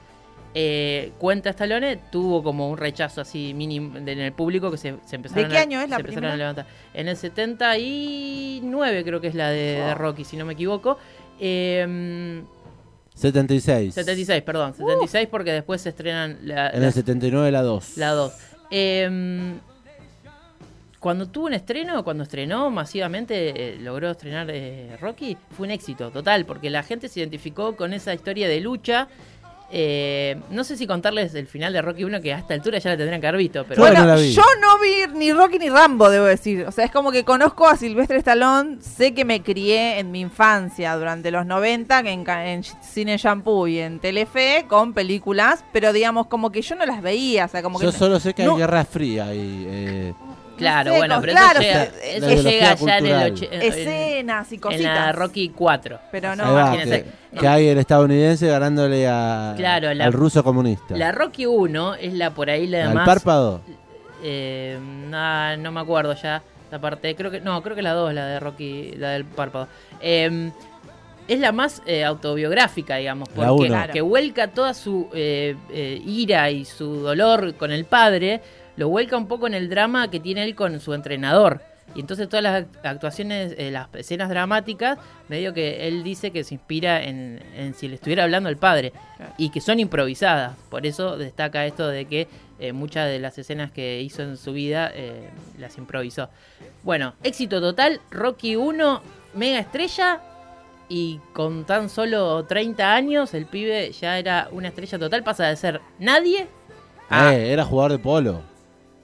eh, 0.54 1.12
cuenta 1.18 1.50
Stallone, 1.50 1.98
tuvo 2.10 2.42
como 2.42 2.70
un 2.70 2.78
rechazo 2.78 3.20
así 3.20 3.52
mínimo 3.52 3.98
en 3.98 4.08
el 4.08 4.32
público 4.32 4.70
que 4.70 4.78
se, 4.78 4.94
se 5.04 5.16
empezaron, 5.16 5.44
¿De 5.44 5.50
qué 5.50 5.58
a, 5.58 5.62
año 5.62 5.80
es 5.82 5.90
la 5.90 5.96
se 5.96 6.00
empezaron 6.00 6.30
a 6.30 6.36
levantar. 6.36 6.66
En 6.94 7.08
el 7.08 7.16
79 7.16 9.04
creo 9.04 9.20
que 9.20 9.26
es 9.28 9.34
la 9.34 9.50
de, 9.50 9.74
de 9.74 9.92
Oh. 9.92 9.94
Rocky, 9.94 10.24
si 10.24 10.36
no 10.36 10.44
me 10.46 10.54
equivoco. 10.54 10.96
Eh, 11.38 12.42
76. 13.14 13.94
76, 13.94 14.42
perdón, 14.42 14.74
76 14.74 15.28
porque 15.30 15.52
después 15.52 15.80
se 15.80 15.90
estrenan 15.90 16.38
la, 16.42 16.68
En 16.70 16.80
la- 16.80 16.86
el 16.88 16.92
79 16.92 17.50
la 17.50 17.62
2. 17.62 17.96
la 17.96 18.10
2. 18.12 18.32
Cuando 21.06 21.28
tuvo 21.28 21.46
un 21.46 21.54
estreno, 21.54 22.02
cuando 22.02 22.24
estrenó 22.24 22.68
masivamente, 22.68 23.74
eh, 23.74 23.78
logró 23.80 24.10
estrenar 24.10 24.48
eh, 24.50 24.96
Rocky, 25.00 25.36
fue 25.56 25.66
un 25.68 25.70
éxito 25.70 26.10
total, 26.10 26.44
porque 26.46 26.68
la 26.68 26.82
gente 26.82 27.08
se 27.08 27.20
identificó 27.20 27.76
con 27.76 27.92
esa 27.92 28.12
historia 28.12 28.48
de 28.48 28.60
lucha. 28.60 29.06
Eh, 29.70 30.36
no 30.50 30.64
sé 30.64 30.76
si 30.76 30.84
contarles 30.84 31.32
el 31.36 31.46
final 31.46 31.72
de 31.72 31.80
Rocky 31.80 32.02
1, 32.02 32.20
que 32.20 32.34
a 32.34 32.38
esta 32.38 32.54
altura 32.54 32.78
ya 32.78 32.90
la 32.90 32.96
tendrían 32.96 33.20
que 33.20 33.26
haber 33.28 33.38
visto, 33.38 33.64
pero 33.68 33.76
Yo 33.76 33.82
Bueno, 33.82 34.00
no 34.00 34.06
la 34.06 34.16
vi. 34.16 34.32
yo 34.32 34.42
no 34.60 34.78
vi 34.80 35.16
ni 35.16 35.32
Rocky 35.32 35.60
ni 35.60 35.68
Rambo, 35.68 36.10
debo 36.10 36.24
decir. 36.24 36.64
O 36.66 36.72
sea, 36.72 36.84
es 36.84 36.90
como 36.90 37.12
que 37.12 37.22
conozco 37.24 37.68
a 37.68 37.76
Silvestre 37.76 38.16
Stallone, 38.18 38.78
sé 38.80 39.14
que 39.14 39.24
me 39.24 39.42
crié 39.44 40.00
en 40.00 40.10
mi 40.10 40.20
infancia 40.20 40.96
durante 40.96 41.30
los 41.30 41.46
90 41.46 42.00
en, 42.00 42.24
ca- 42.24 42.46
en 42.48 42.64
Cine 42.64 43.16
Shampoo 43.16 43.68
y 43.68 43.78
en 43.78 44.00
Telefe 44.00 44.64
con 44.68 44.92
películas, 44.92 45.64
pero 45.72 45.92
digamos 45.92 46.26
como 46.26 46.50
que 46.50 46.62
yo 46.62 46.74
no 46.74 46.84
las 46.84 47.00
veía, 47.00 47.44
o 47.44 47.48
sea, 47.48 47.62
como 47.62 47.78
que 47.78 47.84
Yo 47.86 47.92
solo 47.92 48.18
sé 48.18 48.34
que 48.34 48.42
hay 48.42 48.48
no- 48.48 48.56
Guerra 48.56 48.84
Fría 48.84 49.32
y 49.32 49.66
eh, 49.68 50.14
claro, 50.56 50.94
bueno, 50.96 51.18
pero 51.20 51.32
claro, 51.32 51.60
eso 51.60 51.68
llega, 52.28 52.32
eso 52.32 52.42
llega 52.42 52.74
ya 52.74 52.98
en 52.98 53.06
el 53.06 53.12
cultural. 53.12 53.32
och- 53.34 53.48
en- 53.52 53.62
escenas 53.62 54.52
y 54.52 54.54
en 54.54 54.60
cositas. 54.60 54.82
la 55.06 55.12
Rocky 55.12 55.48
4. 55.50 55.98
Pero 56.12 56.36
no, 56.36 56.52
va, 56.52 56.60
imagínense. 56.74 57.04
que, 57.32 57.38
que 57.40 57.48
hay 57.48 57.68
el 57.68 57.78
estadounidense 57.78 58.46
ganándole 58.48 59.06
a, 59.08 59.54
Claro, 59.56 59.92
la- 59.94 60.04
al 60.06 60.12
ruso 60.12 60.42
comunista. 60.42 60.96
La 60.96 61.12
Rocky 61.12 61.46
1 61.46 61.94
es 61.94 62.12
la 62.14 62.30
por 62.30 62.50
ahí 62.50 62.66
la 62.66 62.88
al 62.88 62.94
más... 62.94 63.06
párpado. 63.06 63.60
Eh, 64.22 64.78
nah, 65.08 65.56
no 65.56 65.70
me 65.72 65.80
acuerdo 65.80 66.14
ya 66.14 66.42
la 66.70 66.78
parte. 66.80 67.14
Creo 67.14 67.30
que 67.30 67.40
no, 67.40 67.62
creo 67.62 67.76
que 67.76 67.82
la 67.82 67.92
2, 67.92 68.12
la 68.14 68.26
de 68.26 68.40
Rocky, 68.40 68.92
la 68.96 69.10
del 69.10 69.24
párpado. 69.24 69.68
Eh, 70.00 70.50
es 71.28 71.40
la 71.40 71.50
más 71.50 71.82
eh, 71.86 72.04
autobiográfica, 72.04 72.96
digamos, 72.96 73.28
porque 73.28 73.68
que 73.92 74.00
vuelca 74.00 74.46
toda 74.48 74.74
su 74.74 75.08
eh, 75.12 75.56
eh, 75.70 76.00
ira 76.06 76.50
y 76.50 76.64
su 76.64 77.00
dolor 77.00 77.54
con 77.56 77.72
el 77.72 77.84
padre, 77.84 78.40
lo 78.76 78.88
vuelca 78.88 79.16
un 79.16 79.26
poco 79.28 79.46
en 79.46 79.54
el 79.54 79.68
drama 79.68 80.10
que 80.10 80.20
tiene 80.20 80.42
él 80.44 80.54
con 80.54 80.78
su 80.80 80.94
entrenador. 80.94 81.60
Y 81.94 82.00
entonces 82.00 82.28
todas 82.28 82.42
las 82.42 82.64
act- 82.64 82.84
actuaciones, 82.84 83.54
eh, 83.56 83.70
las 83.70 83.88
escenas 83.94 84.28
dramáticas, 84.28 84.98
medio 85.28 85.54
que 85.54 85.86
él 85.88 86.02
dice 86.02 86.30
que 86.32 86.42
se 86.44 86.54
inspira 86.54 87.02
en, 87.02 87.40
en 87.56 87.74
si 87.74 87.88
le 87.88 87.94
estuviera 87.94 88.24
hablando 88.24 88.48
el 88.48 88.56
padre. 88.56 88.92
Claro. 89.16 89.32
Y 89.38 89.50
que 89.50 89.60
son 89.60 89.78
improvisadas. 89.80 90.56
Por 90.68 90.84
eso 90.84 91.16
destaca 91.16 91.64
esto 91.64 91.86
de 91.88 92.04
que 92.06 92.28
eh, 92.58 92.72
muchas 92.72 93.06
de 93.08 93.18
las 93.20 93.38
escenas 93.38 93.70
que 93.70 94.02
hizo 94.02 94.22
en 94.22 94.36
su 94.36 94.52
vida 94.52 94.90
eh, 94.94 95.30
las 95.58 95.78
improvisó. 95.78 96.28
Bueno, 96.82 97.14
éxito 97.22 97.60
total. 97.60 98.00
Rocky 98.10 98.56
1, 98.56 99.00
mega 99.34 99.60
estrella. 99.60 100.20
Y 100.88 101.20
con 101.32 101.64
tan 101.64 101.88
solo 101.88 102.44
30 102.44 102.94
años, 102.94 103.32
el 103.34 103.46
pibe 103.46 103.90
ya 103.92 104.18
era 104.18 104.48
una 104.52 104.68
estrella 104.68 104.98
total. 104.98 105.22
Pasa 105.24 105.46
de 105.46 105.56
ser 105.56 105.80
nadie 105.98 106.46
a 107.08 107.32
Eh, 107.32 107.52
era 107.52 107.64
jugador 107.64 107.92
de 107.92 107.98
polo. 107.98 108.42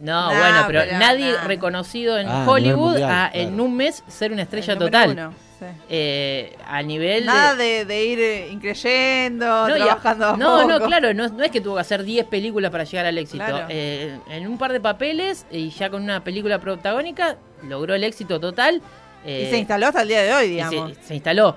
No, 0.02 0.32
No, 0.32 0.38
bueno, 0.38 0.64
pero, 0.66 0.80
pero 0.86 0.98
nadie 0.98 1.32
no. 1.32 1.48
reconocido 1.48 2.18
en 2.18 2.28
Ah, 2.28 2.44
Hollywood 2.48 2.90
mundial, 2.90 3.10
a 3.10 3.30
claro. 3.30 3.48
en 3.48 3.60
un 3.60 3.76
mes 3.76 4.02
ser 4.08 4.32
una 4.32 4.42
estrella 4.42 4.76
total. 4.76 5.10
uno, 5.12 5.34
sí. 5.58 5.66
Eh, 5.88 6.56
a 6.66 6.82
nivel 6.82 7.24
Nada 7.24 7.54
de... 7.54 7.64
de, 7.64 7.84
de 7.84 8.04
ir 8.04 8.18
eh, 8.20 8.48
increyendo, 8.50 9.68
No, 9.68 9.74
trabajando 9.76 10.26
a 10.30 10.36
no, 10.36 10.66
no, 10.68 10.80
claro, 10.84 11.14
no, 11.14 11.28
no 11.28 11.44
es 11.44 11.50
que 11.50 11.60
tuvo 11.60 11.76
que 11.76 11.80
hacer 11.82 12.02
10 12.02 12.26
películas 12.26 12.70
para 12.70 12.84
llegar 12.84 13.06
al 13.06 13.16
éxito. 13.18 13.44
Claro. 13.44 13.66
Eh, 13.68 14.18
en 14.30 14.46
un 14.48 14.58
par 14.58 14.72
de 14.72 14.80
papeles 14.80 15.46
y 15.50 15.70
ya 15.70 15.88
con 15.88 16.02
una 16.02 16.24
película 16.24 16.58
protagónica 16.58 17.36
logró 17.68 17.94
el 17.94 18.04
éxito 18.04 18.40
total. 18.40 18.82
Y 19.24 19.30
eh, 19.30 19.48
se 19.50 19.58
instaló 19.58 19.86
hasta 19.86 20.02
el 20.02 20.08
día 20.08 20.22
de 20.22 20.34
hoy, 20.34 20.46
y 20.46 20.48
digamos. 20.50 20.94
se, 20.96 21.02
se 21.04 21.14
instaló. 21.14 21.54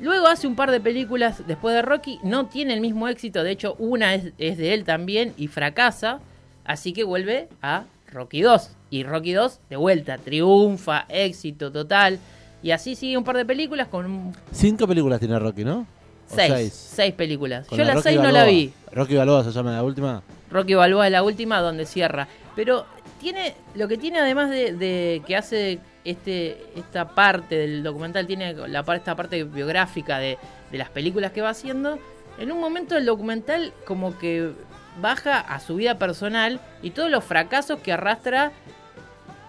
Luego 0.00 0.26
hace 0.26 0.46
un 0.46 0.56
par 0.56 0.70
de 0.70 0.80
películas 0.80 1.46
después 1.46 1.74
de 1.74 1.82
Rocky, 1.82 2.18
no 2.24 2.46
tiene 2.46 2.72
el 2.74 2.80
mismo 2.80 3.06
éxito, 3.06 3.44
de 3.44 3.52
hecho 3.52 3.76
una 3.78 4.14
es, 4.14 4.32
es 4.38 4.56
de 4.58 4.72
él 4.74 4.82
también 4.84 5.32
y 5.36 5.46
fracasa, 5.46 6.18
así 6.64 6.92
que 6.92 7.04
vuelve 7.04 7.48
a 7.62 7.84
Rocky 8.12 8.42
2. 8.42 8.70
Y 8.90 9.04
Rocky 9.04 9.32
2 9.32 9.60
de 9.70 9.76
vuelta, 9.76 10.18
triunfa, 10.18 11.06
éxito 11.08 11.72
total. 11.72 12.18
Y 12.62 12.70
así 12.70 12.94
sigue 12.94 13.16
un 13.16 13.24
par 13.24 13.36
de 13.36 13.44
películas 13.44 13.88
con 13.88 14.06
un... 14.06 14.36
Cinco 14.52 14.86
películas 14.86 15.18
tiene 15.18 15.38
Rocky, 15.38 15.64
¿no? 15.64 15.80
¿O 15.80 15.86
Seis, 16.34 16.52
seis? 16.54 16.72
seis 16.72 17.14
películas. 17.14 17.66
Con 17.66 17.78
Yo 17.78 17.84
la 17.84 17.94
Rocky 17.94 18.02
seis 18.04 18.20
no 18.20 18.30
la 18.30 18.44
vi. 18.44 18.72
Rocky 18.92 19.16
Balboa 19.16 19.44
se 19.44 19.50
llama 19.50 19.72
la 19.72 19.82
última. 19.82 20.22
Rocky 20.50 20.74
Balboa 20.74 21.06
es 21.06 21.12
la 21.12 21.22
última 21.22 21.60
donde 21.60 21.86
cierra. 21.86 22.28
Pero 22.54 22.86
tiene 23.20 23.54
lo 23.74 23.88
que 23.88 23.98
tiene 23.98 24.20
además 24.20 24.50
de, 24.50 24.72
de 24.74 25.22
que 25.26 25.36
hace 25.36 25.80
este 26.04 26.58
esta 26.76 27.08
parte 27.14 27.56
del 27.56 27.82
documental, 27.82 28.26
tiene 28.26 28.54
la, 28.54 28.80
esta 28.94 29.14
parte 29.14 29.44
biográfica 29.44 30.18
de, 30.18 30.38
de 30.70 30.78
las 30.78 30.90
películas 30.90 31.32
que 31.32 31.40
va 31.40 31.50
haciendo. 31.50 31.98
En 32.38 32.50
un 32.50 32.60
momento 32.60 32.96
el 32.96 33.06
documental 33.06 33.72
como 33.86 34.18
que 34.18 34.52
baja 35.00 35.38
a 35.40 35.58
su 35.60 35.76
vida 35.76 35.98
personal 35.98 36.60
y 36.82 36.90
todos 36.90 37.10
los 37.10 37.24
fracasos 37.24 37.80
que 37.80 37.92
arrastra 37.92 38.52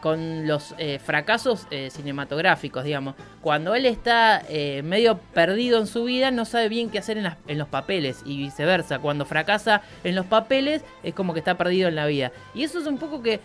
con 0.02 0.48
los 0.48 0.76
eh, 0.80 1.00
fracasos 1.00 1.66
eh, 1.72 1.90
cinematográficos, 1.90 2.84
digamos. 2.84 3.16
Cuando 3.42 3.74
él 3.74 3.86
está 3.86 4.42
eh, 4.50 4.82
medio 4.84 5.18
perdido 5.18 5.80
en 5.80 5.88
su 5.88 6.04
vida, 6.04 6.30
no 6.30 6.44
sabe 6.44 6.68
bien 6.68 6.90
qué 6.90 7.00
hacer 7.00 7.18
en, 7.18 7.24
las- 7.24 7.38
en 7.48 7.58
los 7.58 7.70
papeles 7.70 8.22
y 8.26 8.36
viceversa. 8.38 9.00
Cuando 9.00 9.24
fracasa 9.26 9.82
en 10.04 10.16
los 10.16 10.26
papeles, 10.26 10.84
es 11.04 11.14
como 11.14 11.32
que 11.34 11.40
está 11.40 11.56
perdido 11.58 11.88
en 11.88 11.96
la 11.96 12.06
vida. 12.06 12.34
Y 12.54 12.64
eso 12.64 12.80
es 12.80 12.86
un 12.86 12.98
poco 12.98 13.22
que 13.24 13.40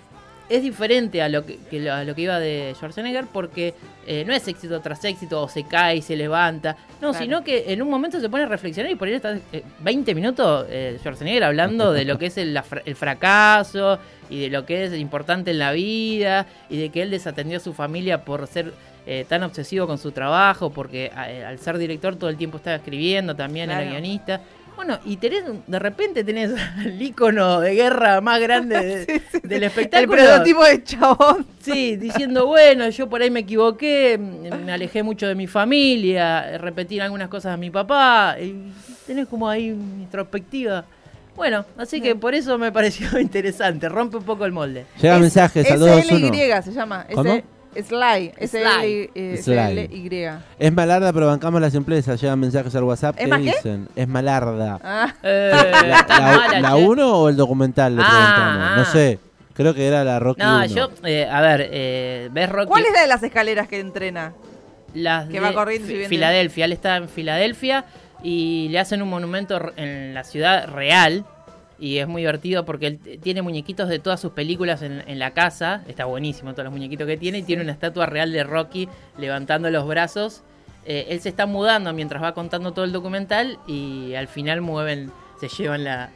es 0.48 0.62
diferente 0.62 1.20
a 1.22 1.28
lo 1.28 1.44
que, 1.44 1.58
a 1.90 2.04
lo 2.04 2.14
que 2.14 2.22
iba 2.22 2.38
de 2.40 2.72
Schwarzenegger 2.76 3.26
porque 3.32 3.74
eh, 4.06 4.24
no 4.26 4.32
es 4.32 4.48
éxito 4.48 4.80
tras 4.80 5.04
éxito 5.04 5.42
o 5.42 5.48
se 5.48 5.64
cae 5.64 5.96
y 5.96 6.02
se 6.02 6.16
levanta. 6.16 6.76
No, 7.02 7.10
Claro. 7.10 7.18
sino 7.18 7.44
que 7.44 7.72
en 7.72 7.82
un 7.82 7.90
momento 7.90 8.18
se 8.20 8.28
pone 8.30 8.44
a 8.44 8.46
reflexionar 8.46 8.90
y 8.90 8.94
por 8.94 9.08
ahí 9.08 9.14
está 9.14 9.36
eh, 9.52 9.62
20 9.80 10.14
minutos 10.14 10.66
eh, 10.70 10.96
Schwarzenegger 11.00 11.44
hablando 11.44 11.92
de 11.92 12.04
lo 12.04 12.18
que 12.18 12.26
es 12.26 12.38
el, 12.38 12.54
la 12.54 12.64
el 12.84 12.96
fracaso 12.96 13.98
y 14.30 14.40
de 14.40 14.48
lo 14.50 14.64
que 14.66 14.84
es 14.84 14.94
importante 14.98 15.50
en 15.50 15.58
la 15.58 15.72
vida 15.72 16.46
y 16.70 16.78
de 16.78 16.88
que 16.90 17.02
él 17.02 17.10
desatendió 17.10 17.58
a 17.58 17.60
su 17.60 17.72
familia 17.74 18.24
por 18.24 18.46
ser 18.46 18.72
eh, 19.06 19.24
tan 19.28 19.42
obsesivo 19.42 19.86
con 19.86 19.96
su 19.96 20.12
trabajo, 20.12 20.68
porque 20.70 21.10
al 21.14 21.58
ser 21.58 21.78
director 21.78 22.16
todo 22.16 22.28
el 22.28 22.36
tiempo 22.36 22.58
estaba 22.58 22.76
escribiendo, 22.76 23.34
también 23.34 23.70
era 23.70 23.78
Claro. 23.80 23.92
guionista. 23.92 24.40
Bueno, 24.78 24.97
y 25.04 25.16
tenés, 25.16 25.42
de 25.66 25.78
repente 25.80 26.23
tenés 26.23 26.52
el 26.85 27.02
ícono 27.02 27.58
de 27.58 27.75
guerra 27.75 28.20
más 28.20 28.40
grande 28.40 28.76
de- 29.06 29.23
del 29.42 29.52
El 29.54 29.64
espectáculo. 29.64 30.12
prototipo 30.23 30.64
de 30.64 30.85
chabón. 30.85 31.47
Sí, 31.61 31.97
diciendo, 31.97 32.47
bueno, 32.47 32.88
yo 32.88 33.08
por 33.08 33.20
ahí 33.20 33.28
me 33.30 33.40
equivoqué, 33.40 34.16
me 34.18 34.73
alejé 34.73 35.02
mucho 35.02 35.26
de 35.26 35.35
mi 35.35 35.49
familia, 35.49 36.58
repetí 36.58 37.00
algunas 37.00 37.28
cosas 37.28 37.54
a 37.54 37.56
mi 37.56 37.70
papá, 37.70 38.37
y 38.40 38.54
tenés 39.04 39.26
como 39.26 39.49
ahí 39.49 39.73
una 39.73 40.02
introspectiva. 40.04 40.85
Bueno, 41.35 41.64
así 41.76 42.00
que 42.00 42.14
por 42.14 42.35
eso 42.37 42.56
me 42.56 42.70
pareció 42.78 43.18
interesante, 43.18 43.88
rompe 43.88 44.16
un 44.18 44.25
poco 44.25 44.44
el 44.44 44.52
molde. 44.52 44.87
Llega 45.02 45.16
Es- 45.16 45.20
mensajes 45.20 45.70
al 45.73 45.80
221. 45.80 46.35
SLY 46.35 46.62
se 46.62 46.73
llama. 46.73 47.04
¿Cómo? 47.12 47.42
S- 47.78 47.88
Sly. 47.88 48.32
Sly. 48.47 49.11
S-L-Y. 49.14 50.28
Es 50.58 50.73
malarda, 50.73 51.12
pero 51.12 51.26
bancamos 51.26 51.61
las 51.61 51.75
empresas. 51.75 52.20
Llegan 52.20 52.38
mensajes 52.40 52.75
al 52.75 52.85
WhatsApp 52.85 53.16
¿Es 53.18 53.25
que 53.25 53.30
más 53.30 53.38
qué? 53.40 53.44
dicen. 53.47 53.88
Es 53.94 54.08
malarda. 54.08 54.78
Ah, 54.82 55.14
Eh, 55.23 55.50
¿La, 55.88 55.97
está 56.00 56.20
la, 56.20 56.37
mala, 56.38 56.61
la 56.61 56.76
che. 56.76 56.85
1 56.87 57.12
o 57.18 57.28
el 57.28 57.37
documental? 57.37 57.97
Le 57.97 58.02
Ah, 58.04 58.08
preguntamos. 58.08 58.76
No 58.76 58.82
ah. 58.82 58.92
sé. 58.92 59.18
Creo 59.54 59.75
que 59.75 59.87
era 59.88 60.04
la 60.04 60.20
Rocky 60.20 60.40
No, 60.42 60.56
1. 60.58 60.66
yo, 60.66 60.90
eh, 61.04 61.26
a 61.30 61.40
ver, 61.40 61.68
eh, 61.73 62.28
¿ves 62.32 62.49
Rocky? 62.49 62.68
¿Cuál 62.68 62.85
es 62.87 62.92
la 62.92 63.00
de 63.02 63.06
las 63.08 63.23
escaleras 63.23 63.66
que 63.68 63.80
entrena? 63.80 64.32
Las 64.94 65.26
que 65.26 65.35
de 65.35 65.40
va 65.40 65.52
corriendo 65.52 65.87
subiendo? 65.87 66.08
Filadelfia, 66.08 66.64
él 66.64 66.73
está 66.73 66.97
en 66.97 67.08
Filadelfia 67.08 67.85
y 68.23 68.68
le 68.70 68.78
hacen 68.78 69.02
un 69.02 69.08
monumento 69.11 69.61
en 69.76 70.14
la 70.14 70.25
ciudad 70.25 70.68
real 70.68 71.25
y 71.78 71.99
es 71.99 72.08
muy 72.08 72.23
divertido 72.23 72.64
porque 72.64 72.87
él 72.88 72.99
tiene 73.23 73.40
muñequitos 73.42 73.88
de 73.88 73.99
todas 73.99 74.20
sus 74.20 74.32
películas 74.32 74.82
en, 74.82 75.02
en 75.06 75.18
la 75.18 75.30
casa, 75.32 75.82
está 75.87 76.04
buenísimo 76.06 76.52
todos 76.52 76.64
los 76.64 76.73
muñequitos 76.73 77.06
que 77.06 77.16
tiene 77.16 77.38
y 77.38 77.42
tiene 77.42 77.62
una 77.62 77.73
estatua 77.73 78.06
real 78.06 78.32
de 78.32 78.42
Rocky 78.44 78.88
levantando 79.16 79.70
los 79.70 79.87
brazos. 79.87 80.42
Eh, 80.85 81.06
él 81.11 81.20
se 81.20 81.28
está 81.28 81.47
mudando 81.47 81.92
mientras 81.92 82.23
va 82.23 82.32
contando 82.35 82.73
todo 82.73 82.85
el 82.85 82.92
documental 82.92 83.58
y 83.66 84.14
al 84.14 84.26
final 84.28 84.61
mueven, 84.61 85.12
se 85.40 85.49
llevan 85.49 85.85
la, 85.85 86.11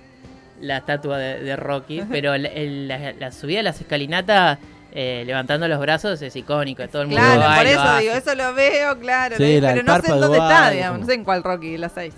la 0.61 0.78
estatua 0.78 1.19
de, 1.19 1.40
de 1.40 1.57
Rocky, 1.57 2.02
pero 2.11 2.35
el- 2.35 2.47
el- 2.47 2.88
la, 2.88 3.12
la 3.12 3.31
subida 3.33 3.59
de 3.59 3.62
las 3.64 3.81
escalinatas 3.81 4.59
eh, 4.95 5.23
levantando 5.26 5.66
los 5.69 5.78
brazos 5.81 6.21
es 6.23 6.35
icónico, 6.37 6.87
todo 6.88 7.02
el 7.02 7.09
mundo 7.09 7.23
Claro, 7.23 7.40
va 7.40 7.57
por 7.57 7.66
eso 7.66 7.97
digo, 7.99 8.12
eso 8.14 8.35
lo 8.35 8.52
veo, 8.54 8.99
claro. 8.99 9.37
Sí, 9.37 9.59
pero 9.61 9.83
no 9.83 10.00
sé 10.00 10.11
en 10.12 10.21
dónde 10.21 10.38
está, 10.38 10.71
digamos. 10.71 11.00
No 11.00 11.07
sé 11.07 11.14
en 11.14 11.25
cuál 11.25 11.42
Rocky, 11.42 11.78
la 11.78 11.88
6. 11.88 12.14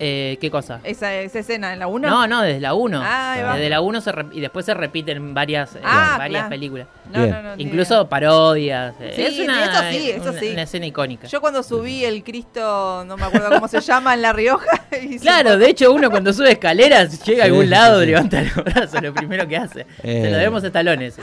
Eh, 0.00 0.38
¿Qué 0.40 0.50
cosa? 0.50 0.80
Esa, 0.82 1.14
esa 1.14 1.38
escena, 1.38 1.72
¿en 1.72 1.78
la 1.78 1.86
1? 1.86 2.08
No, 2.08 2.26
no, 2.26 2.42
desde 2.42 2.60
la 2.60 2.74
1. 2.74 3.00
Ah, 3.02 3.52
desde 3.54 3.68
la 3.70 3.80
1 3.80 4.00
se 4.00 4.12
rep- 4.12 4.30
y 4.34 4.40
después 4.40 4.66
se 4.66 4.74
repiten 4.74 5.16
en 5.18 5.34
varias, 5.34 5.76
eh, 5.76 5.80
Ah, 5.84 6.16
varias 6.18 6.40
claro. 6.40 6.48
películas. 6.50 6.86
No, 7.12 7.24
no, 7.26 7.42
no, 7.42 7.54
Incluso 7.58 8.08
parodias. 8.08 8.94
eh, 9.00 9.12
Sí, 9.14 9.22
es 9.22 9.38
una, 9.38 9.64
eso 9.64 9.82
sí, 9.90 10.10
eso 10.10 10.30
una- 10.30 10.40
sí. 10.40 10.50
una 10.50 10.62
escena 10.62 10.86
icónica. 10.86 11.28
Yo 11.28 11.40
cuando 11.40 11.62
subí 11.62 12.04
el 12.04 12.24
Cristo, 12.24 13.04
no 13.06 13.16
me 13.16 13.24
acuerdo 13.24 13.50
cómo 13.50 13.68
se 13.68 13.80
llama, 13.80 14.14
en 14.14 14.22
La 14.22 14.32
Rioja. 14.32 14.66
se- 14.90 15.18
Claro, 15.20 15.56
de 15.58 15.70
hecho 15.70 15.92
uno 15.92 16.10
cuando 16.10 16.32
sube 16.32 16.50
escaleras 16.52 17.22
llega 17.24 17.44
a 17.44 17.46
algún 17.46 17.70
lado, 17.70 18.00
sí. 18.00 18.06
levanta 18.06 18.42
los 18.42 18.64
brazos, 18.64 19.00
lo 19.02 19.14
primero 19.14 19.46
que 19.46 19.56
hace. 19.56 19.86
Eh. 20.02 20.22
Se 20.24 20.30
lo 20.30 20.36
debemos 20.38 20.64
a 20.64 20.70
talones. 20.72 21.16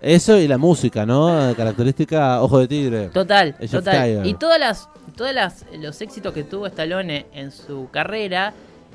Eso 0.00 0.38
y 0.38 0.48
la 0.48 0.56
música, 0.58 1.04
¿no? 1.06 1.52
Característica 1.56 2.40
Ojo 2.42 2.58
de 2.60 2.68
Tigre. 2.68 3.08
Total, 3.08 3.54
total. 3.70 4.26
Y 4.26 4.34
todas 4.34 4.58
las, 4.58 4.88
todas 5.18 5.34
las, 5.34 5.66
los 5.76 6.00
éxitos 6.00 6.32
que 6.32 6.44
tuvo 6.44 6.68
Stallone 6.68 7.26
en 7.34 7.50
su 7.50 7.88
carrera 7.90 8.54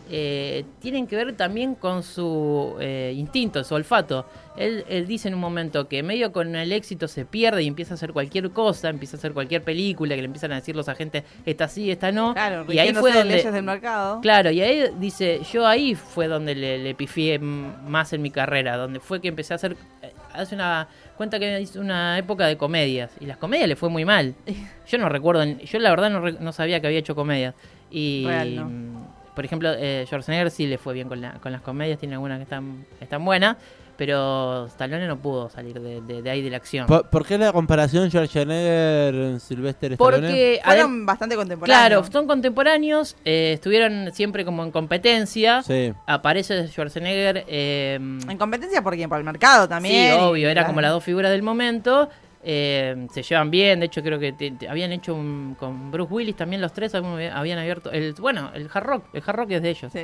eh, 0.09 0.63
tienen 0.79 1.05
que 1.05 1.15
ver 1.15 1.35
también 1.35 1.75
con 1.75 2.01
su 2.01 2.75
eh, 2.79 3.13
instinto, 3.15 3.63
su 3.63 3.75
olfato. 3.75 4.25
Él, 4.55 4.85
él 4.87 5.05
dice 5.05 5.27
en 5.27 5.33
un 5.33 5.39
momento 5.39 5.87
que 5.87 6.01
medio 6.01 6.31
con 6.31 6.55
el 6.55 6.71
éxito 6.71 7.07
se 7.07 7.25
pierde 7.25 7.63
y 7.63 7.67
empieza 7.67 7.93
a 7.93 7.95
hacer 7.95 8.13
cualquier 8.13 8.51
cosa, 8.51 8.89
empieza 8.89 9.17
a 9.17 9.19
hacer 9.19 9.33
cualquier 9.33 9.63
película, 9.63 10.15
que 10.15 10.21
le 10.21 10.27
empiezan 10.27 10.53
a 10.53 10.55
decir 10.55 10.75
los 10.75 10.87
agentes, 10.87 11.23
esta 11.45 11.67
sí, 11.67 11.91
esta 11.91 12.11
no. 12.11 12.33
Claro, 12.33 12.65
y 12.71 12.79
ahí 12.79 12.93
fue 12.93 13.11
de 13.11 13.19
donde... 13.19 13.35
leyes 13.35 13.53
del 13.53 13.63
mercado. 13.63 14.21
Claro, 14.21 14.51
y 14.51 14.61
ahí 14.61 14.91
dice, 14.99 15.41
yo 15.51 15.67
ahí 15.67 15.95
fue 15.95 16.27
donde 16.27 16.55
le, 16.55 16.77
le 16.77 16.95
pifié 16.95 17.39
más 17.39 18.13
en 18.13 18.21
mi 18.21 18.29
carrera, 18.29 18.77
donde 18.77 18.99
fue 18.99 19.19
que 19.19 19.27
empecé 19.27 19.53
a 19.53 19.55
hacer, 19.55 19.75
eh, 20.01 20.13
hace 20.33 20.55
una 20.55 20.87
cuenta 21.17 21.39
que 21.39 21.61
hizo 21.61 21.79
una 21.79 22.17
época 22.17 22.47
de 22.47 22.57
comedias, 22.57 23.11
y 23.19 23.25
las 23.25 23.37
comedias 23.37 23.67
le 23.67 23.75
fue 23.75 23.89
muy 23.89 24.05
mal. 24.05 24.35
Yo 24.87 24.97
no 24.97 25.09
recuerdo, 25.09 25.43
yo 25.45 25.79
la 25.79 25.89
verdad 25.89 26.09
no, 26.09 26.19
no 26.31 26.51
sabía 26.51 26.79
que 26.81 26.87
había 26.87 26.99
hecho 26.99 27.15
comedias. 27.15 27.53
Y, 27.91 28.25
Real, 28.25 28.55
¿no? 28.55 28.65
mm, 28.69 29.07
por 29.35 29.45
ejemplo, 29.45 29.71
eh, 29.75 30.03
Schwarzenegger 30.05 30.51
sí 30.51 30.67
le 30.67 30.77
fue 30.77 30.93
bien 30.93 31.07
con, 31.07 31.21
la- 31.21 31.33
con 31.33 31.51
las 31.51 31.61
comedias, 31.61 31.99
tiene 31.99 32.15
algunas 32.15 32.37
que 32.37 32.43
están, 32.43 32.85
están 32.99 33.23
buenas, 33.23 33.57
pero 33.97 34.65
Stallone 34.67 35.07
no 35.07 35.17
pudo 35.17 35.49
salir 35.49 35.79
de, 35.79 36.01
de- 36.01 36.21
de 36.21 36.29
ahí 36.29 36.41
de 36.41 36.49
la 36.49 36.57
acción. 36.57 36.87
¿Por, 36.87 37.09
por 37.09 37.25
qué 37.25 37.37
la 37.37 37.51
comparación 37.53 38.09
Schwarzenegger 38.09 39.39
Sylvester 39.39 39.93
Stallone? 39.93 40.17
Porque 40.17 40.59
Fueron 40.63 41.05
bastante 41.05 41.35
contemporáneos. 41.35 41.87
Claro, 41.87 42.03
son 42.11 42.27
contemporáneos, 42.27 43.15
eh, 43.25 43.53
estuvieron 43.53 44.11
siempre 44.13 44.43
como 44.45 44.63
en 44.63 44.71
competencia. 44.71 45.61
Sí. 45.63 45.93
Aparece 46.07 46.67
Schwarzenegger. 46.67 47.45
eh, 47.47 47.95
En 47.95 48.37
competencia 48.37 48.81
por 48.81 48.95
quién, 48.95 49.09
por 49.09 49.17
el 49.19 49.23
mercado 49.23 49.67
también. 49.67 50.13
sí, 50.15 50.19
obvio, 50.21 50.49
era 50.49 50.65
como 50.65 50.81
las 50.81 50.91
dos 50.91 51.03
figuras 51.03 51.31
del 51.31 51.43
momento. 51.43 52.09
eh, 52.45 53.07
se 53.13 53.23
llevan 53.23 53.49
bien, 53.49 53.79
de 53.79 53.85
hecho 53.85 54.03
creo 54.03 54.19
que 54.19 54.33
te- 54.33 54.51
te- 54.51 54.67
habían 54.67 54.91
hecho 54.91 55.15
un- 55.15 55.55
con 55.57 55.91
Bruce 55.91 56.13
Willis 56.13 56.35
también 56.35 56.59
los 56.61 56.73
tres 56.73 56.93
habían, 56.93 57.57
abierto 57.57 57.89
el 57.89 58.11
bueno 58.15 58.51
el 58.53 58.69
hard 58.73 58.83
rock 58.85 59.05
el 59.13 59.23
hard 59.25 59.35
rock 59.37 59.51
es 59.51 59.61
de 59.61 59.69
ellos 59.69 59.89
Sí. 59.93 59.99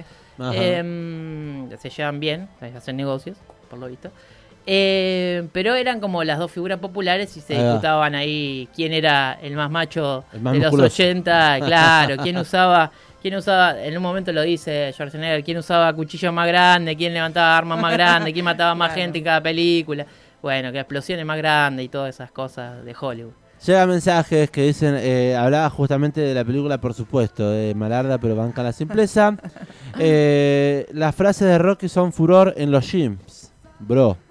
Eh, 0.53 1.67
se 1.77 1.89
llevan 1.89 2.22
bien 2.22 2.48
hacen 2.75 2.96
negocios 2.96 3.36
por 3.69 3.79
lo 3.79 3.88
visto 3.88 4.09
Eh, 4.65 5.47
pero 5.51 5.73
eran 5.75 5.99
como 5.99 6.23
las 6.23 6.38
dos 6.38 6.51
figuras 6.51 6.79
populares 6.79 7.35
y 7.38 7.41
se 7.41 7.55
va. 7.55 7.63
disputaban 7.63 8.13
ahí 8.13 8.67
quién 8.75 8.93
era 8.93 9.39
el 9.41 9.55
más 9.55 9.71
macho 9.71 10.25
El 10.33 10.41
más 10.41 10.53
de 10.53 10.59
los 10.59 10.71
musculoso. 10.71 10.93
80 10.93 11.59
claro 11.65 12.17
quién 12.21 12.38
usaba 12.38 12.91
quién 13.21 13.35
usaba 13.35 13.81
en 13.83 13.95
un 13.97 14.03
momento 14.03 14.31
lo 14.31 14.41
dice 14.43 14.91
Schwarzenegger 14.93 15.43
quién 15.43 15.57
usaba 15.57 15.91
cuchillo 15.93 16.31
más 16.31 16.47
grande 16.47 16.95
quién 16.95 17.13
levantaba 17.13 17.57
armas 17.57 17.79
más 17.79 17.93
grandes 17.93 18.33
quién 18.33 18.45
mataba 18.45 18.75
más 18.75 18.89
Claro. 18.93 19.01
gente 19.01 19.17
en 19.19 19.23
cada 19.23 19.41
película 19.41 20.05
bueno 20.41 20.71
que 20.71 20.79
explosiones 20.79 21.25
más 21.25 21.38
grandes 21.38 21.85
y 21.85 21.89
todas 21.89 22.13
esas 22.13 22.31
cosas 22.31 22.83
de 22.85 22.93
Hollywood 22.99 23.33
Llegan 23.65 23.89
mensajes 23.89 24.49
que 24.51 24.61
dicen, 24.61 24.95
eh, 24.97 25.35
hablaba 25.35 25.69
justamente 25.69 26.21
de 26.21 26.33
la 26.33 26.45
película, 26.45 26.77
por 26.79 26.93
supuesto, 26.93 27.49
de 27.51 27.75
Malarda, 27.75 28.17
pero 28.17 28.33
banca 28.33 28.63
la 28.63 28.71
simpleza. 28.71 29.35
Eh, 29.99 30.85
las 30.93 31.13
frases 31.13 31.45
de 31.45 31.57
Rocky 31.57 31.89
son 31.89 32.13
furor 32.13 32.53
en 32.55 32.71
los 32.71 32.89
gyms, 32.89 33.38
bro. 33.79 34.17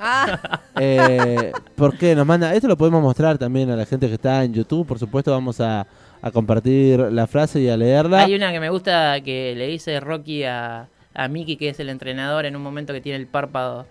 Ah, 0.00 0.60
Eh, 0.80 1.50
¿Por 1.74 1.98
qué? 1.98 2.14
Nos 2.14 2.24
manda, 2.24 2.54
esto 2.54 2.68
lo 2.68 2.76
podemos 2.76 3.02
mostrar 3.02 3.36
también 3.36 3.68
a 3.70 3.74
la 3.76 3.84
gente 3.84 4.06
que 4.06 4.14
está 4.14 4.44
en 4.44 4.54
YouTube, 4.54 4.86
por 4.86 4.98
supuesto 4.98 5.32
vamos 5.32 5.60
a, 5.60 5.86
a 6.22 6.30
compartir 6.30 7.00
la 7.00 7.26
frase 7.26 7.60
y 7.60 7.68
a 7.68 7.76
leerla. 7.76 8.20
Hay 8.22 8.34
una 8.36 8.52
que 8.52 8.60
me 8.60 8.70
gusta 8.70 9.20
que 9.22 9.54
le 9.56 9.66
dice 9.66 9.98
Rocky 9.98 10.44
a, 10.44 10.88
a 11.14 11.28
Mickey, 11.28 11.56
que 11.56 11.70
es 11.70 11.80
el 11.80 11.88
entrenador, 11.88 12.46
en 12.46 12.54
un 12.54 12.62
momento 12.62 12.92
que 12.92 13.00
tiene 13.00 13.18
el 13.18 13.26
párpado, 13.26 13.86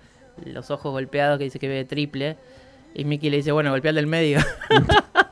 los 0.45 0.71
ojos 0.71 0.93
golpeados, 0.93 1.37
que 1.37 1.43
dice 1.43 1.59
que 1.59 1.67
ve 1.67 1.83
triple. 1.83 2.37
Y 2.95 3.03
Mickey 3.03 3.29
le 3.29 3.37
dice, 3.37 3.51
bueno, 3.51 3.69
golpea 3.71 3.89
al 3.89 3.95
del 3.95 4.07
medio. 4.07 4.39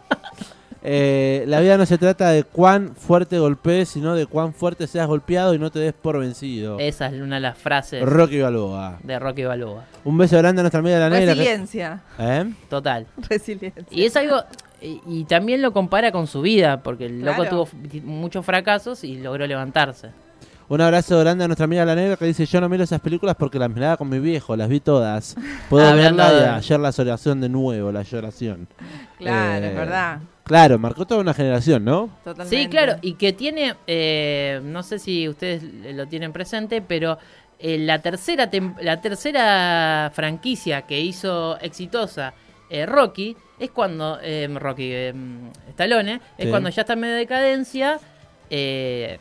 Eh, 0.87 1.43
la 1.47 1.59
vida 1.61 1.77
no 1.77 1.85
se 1.87 1.97
trata 1.97 2.29
de 2.29 2.43
cuán 2.43 2.95
fuerte 2.95 3.39
golpees, 3.39 3.89
sino 3.89 4.13
de 4.13 4.27
cuán 4.27 4.53
fuerte 4.53 4.85
seas 4.85 5.07
golpeado 5.07 5.55
y 5.55 5.57
no 5.59 5.71
te 5.71 5.79
des 5.79 5.93
por 5.93 6.19
vencido. 6.19 6.77
Esa 6.79 7.07
es 7.07 7.13
una 7.19 7.35
de 7.35 7.41
las 7.41 7.57
frases 7.57 8.03
Rocky 8.07 8.39
Balboa. 8.41 8.99
de 9.01 9.17
Rocky 9.17 9.43
Balboa. 9.45 9.85
Un 10.03 10.17
beso 10.17 10.37
grande 10.37 10.59
a 10.59 10.63
nuestra 10.63 10.81
amiga 10.81 10.99
la 10.99 11.09
negra. 11.09 11.33
resiliencia. 11.33 12.01
¿Eh? 12.19 12.45
Total. 12.69 13.07
Resiliencia. 13.29 13.83
Y 13.89 14.05
es 14.05 14.15
algo, 14.15 14.43
y, 14.79 15.01
y 15.07 15.23
también 15.23 15.63
lo 15.63 15.73
compara 15.73 16.11
con 16.11 16.27
su 16.27 16.41
vida, 16.43 16.83
porque 16.83 17.07
el 17.07 17.21
loco 17.21 17.41
Claro. 17.41 17.65
tuvo 17.65 18.01
muchos 18.03 18.45
fracasos 18.45 19.03
y 19.03 19.17
logró 19.17 19.47
levantarse. 19.47 20.09
Un 20.67 20.81
abrazo 20.81 21.19
grande 21.19 21.43
a 21.43 21.47
nuestra 21.47 21.65
amiga 21.65 21.85
La 21.85 21.93
Negra 21.95 22.15
que 22.17 22.25
dice, 22.25 22.45
yo 22.45 22.59
no 22.61 22.67
miro 22.69 22.83
esas 22.83 22.99
películas 22.99 23.35
porque 23.37 23.57
las 23.59 23.69
miraba 23.69 23.97
con 23.97 24.09
mi 24.09 24.17
viejo, 24.19 24.55
las 24.55 24.67
vi 24.69 24.79
todas. 24.79 25.35
Puedo 25.69 25.87
Hablando 25.89 26.23
verla 26.23 26.37
y 26.37 26.41
de- 26.43 26.49
ayer 26.49 26.79
la 26.79 26.91
oración 26.95 27.41
de 27.41 27.49
nuevo, 27.49 27.91
la 27.91 28.01
lloración. 28.03 28.67
Claro, 29.19 29.65
Eh, 29.65 29.69
es 29.69 29.75
verdad. 29.75 30.19
Claro, 30.45 30.77
marcó 30.77 31.05
toda 31.07 31.21
una 31.21 31.33
generación, 31.33 31.83
¿no? 31.83 32.09
Totalmente. 32.23 32.55
Sí, 32.63 32.67
claro, 32.69 32.95
y 33.01 33.13
que 33.15 33.33
tiene, 33.33 33.75
eh, 33.87 34.61
no 34.63 34.83
sé 34.83 34.99
si 34.99 35.27
ustedes 35.27 35.63
lo 35.95 36.07
tienen 36.07 36.31
presente, 36.33 36.81
pero 36.83 37.17
eh, 37.57 37.79
la 37.79 37.99
tercera 38.01 38.49
la 38.81 39.01
tercera 39.01 40.11
franquicia 40.13 40.83
que 40.83 40.99
hizo 40.99 41.57
exitosa 41.61 42.33
eh, 42.69 42.85
Rocky 42.85 43.35
es 43.59 43.71
cuando 43.71 44.19
eh, 44.21 44.47
Rocky 44.53 44.89
eh, 44.91 45.13
Stallone 45.69 46.19
es 46.37 46.45
Sí. 46.45 46.49
cuando 46.51 46.69
ya 46.69 46.81
está 46.81 46.93
en 46.93 46.99
medio 46.99 47.13
de 47.15 47.19
decadencia. 47.21 47.99
eh, 48.49 49.17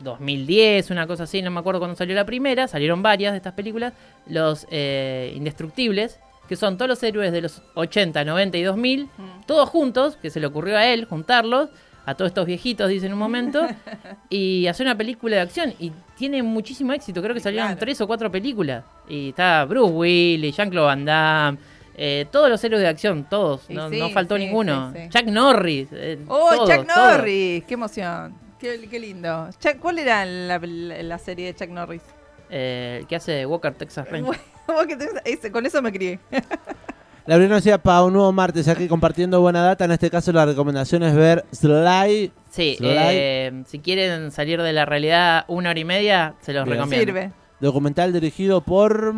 2010, 0.00 0.90
una 0.90 1.06
cosa 1.06 1.22
así, 1.22 1.40
no 1.40 1.50
me 1.50 1.58
acuerdo 1.60 1.80
cuándo 1.80 1.96
salió 1.96 2.14
la 2.14 2.26
primera, 2.26 2.68
salieron 2.68 3.02
varias 3.02 3.32
de 3.32 3.38
estas 3.38 3.54
películas, 3.54 3.94
los 4.26 4.66
eh, 4.70 5.32
Indestructibles, 5.34 6.20
que 6.48 6.56
son 6.56 6.76
todos 6.76 6.88
los 6.88 7.02
héroes 7.02 7.32
de 7.32 7.42
los 7.42 7.62
80, 7.74 8.24
90 8.24 8.56
y 8.58 8.62
2000, 8.62 9.04
Mm. 9.16 9.46
todos 9.46 9.68
juntos, 9.68 10.16
que 10.16 10.30
se 10.30 10.40
le 10.40 10.46
ocurrió 10.46 10.76
a 10.78 10.86
él 10.86 11.04
juntarlos, 11.06 11.70
a 12.04 12.14
todos 12.14 12.28
estos 12.30 12.46
viejitos, 12.46 12.88
dice 12.88 13.06
en 13.06 13.12
un 13.14 13.18
momento, 13.18 13.66
y 14.30 14.66
hacer 14.68 14.86
una 14.86 14.96
película 14.96 15.36
de 15.36 15.42
acción. 15.42 15.74
Y 15.80 15.92
tiene 16.16 16.42
muchísimo 16.42 16.92
éxito, 16.92 17.20
creo 17.20 17.34
que 17.34 17.40
salieron 17.40 17.66
Claro. 17.68 17.80
tres 17.80 18.00
o 18.00 18.06
cuatro 18.06 18.30
películas. 18.30 18.84
Y 19.08 19.30
está 19.30 19.64
Bruce 19.64 19.92
Willis, 19.92 20.56
Jean-Claude 20.56 20.86
Van 20.86 21.04
Damme, 21.04 21.58
eh, 21.96 22.26
todos 22.30 22.48
los 22.48 22.62
héroes 22.62 22.82
de 22.82 22.88
acción, 22.88 23.26
todos, 23.28 23.68
no, 23.70 23.88
sí, 23.90 23.98
no 23.98 24.10
faltó 24.10 24.36
sí, 24.36 24.44
ninguno. 24.44 24.92
sí. 24.94 25.00
Jack 25.10 25.26
Norris. 25.26 25.88
eh, 25.92 26.18
¡Oh, 26.28 26.50
todos, 26.54 26.68
Chuck 26.70 26.86
todos. 26.86 27.12
Norris! 27.18 27.64
¡Qué 27.64 27.74
emoción! 27.74 28.34
Qué, 28.60 28.86
qué 28.88 28.98
lindo. 29.00 29.48
Chuck- 29.60 29.78
¿Cuál 29.80 29.98
era 29.98 30.24
la, 30.24 30.58
la- 30.58 31.02
la 31.02 31.18
serie 31.18 31.46
de 31.46 31.54
Chuck 31.54 31.70
Norris? 31.70 32.02
Eh, 32.50 32.98
el 33.00 33.06
que 33.08 33.16
hace 33.16 33.44
Walker 33.46 33.74
Texas 33.74 34.08
Ranger. 34.10 34.38
Vos 34.74 34.86
que 34.86 34.96
te- 34.96 35.08
ese- 35.24 35.50
con 35.52 35.64
eso 35.66 35.80
me 35.82 35.92
crié. 35.92 36.18
La 37.26 37.38
nos 37.38 37.50
decía 37.64 37.76
para 37.78 38.04
un 38.04 38.12
nuevo 38.12 38.30
martes 38.30 38.68
aquí 38.68 38.86
compartiendo 38.86 39.40
buena 39.40 39.60
data. 39.60 39.84
En 39.84 39.90
este 39.90 40.10
caso 40.10 40.30
la 40.32 40.46
recomendación 40.46 41.02
es 41.02 41.12
ver 41.12 41.44
Sly. 41.50 42.30
Sí, 42.50 42.76
Sly. 42.78 42.88
eh, 42.88 43.62
si 43.66 43.80
quieren 43.80 44.30
salir 44.30 44.62
de 44.62 44.72
la 44.72 44.84
realidad 44.84 45.44
una 45.48 45.70
hora 45.70 45.80
y 45.80 45.84
media, 45.84 46.34
se 46.40 46.52
los 46.52 46.64
Bien. 46.64 46.76
recomiendo. 46.76 47.04
Sirve. 47.04 47.32
Documental 47.58 48.12
dirigido 48.12 48.60
por... 48.60 49.14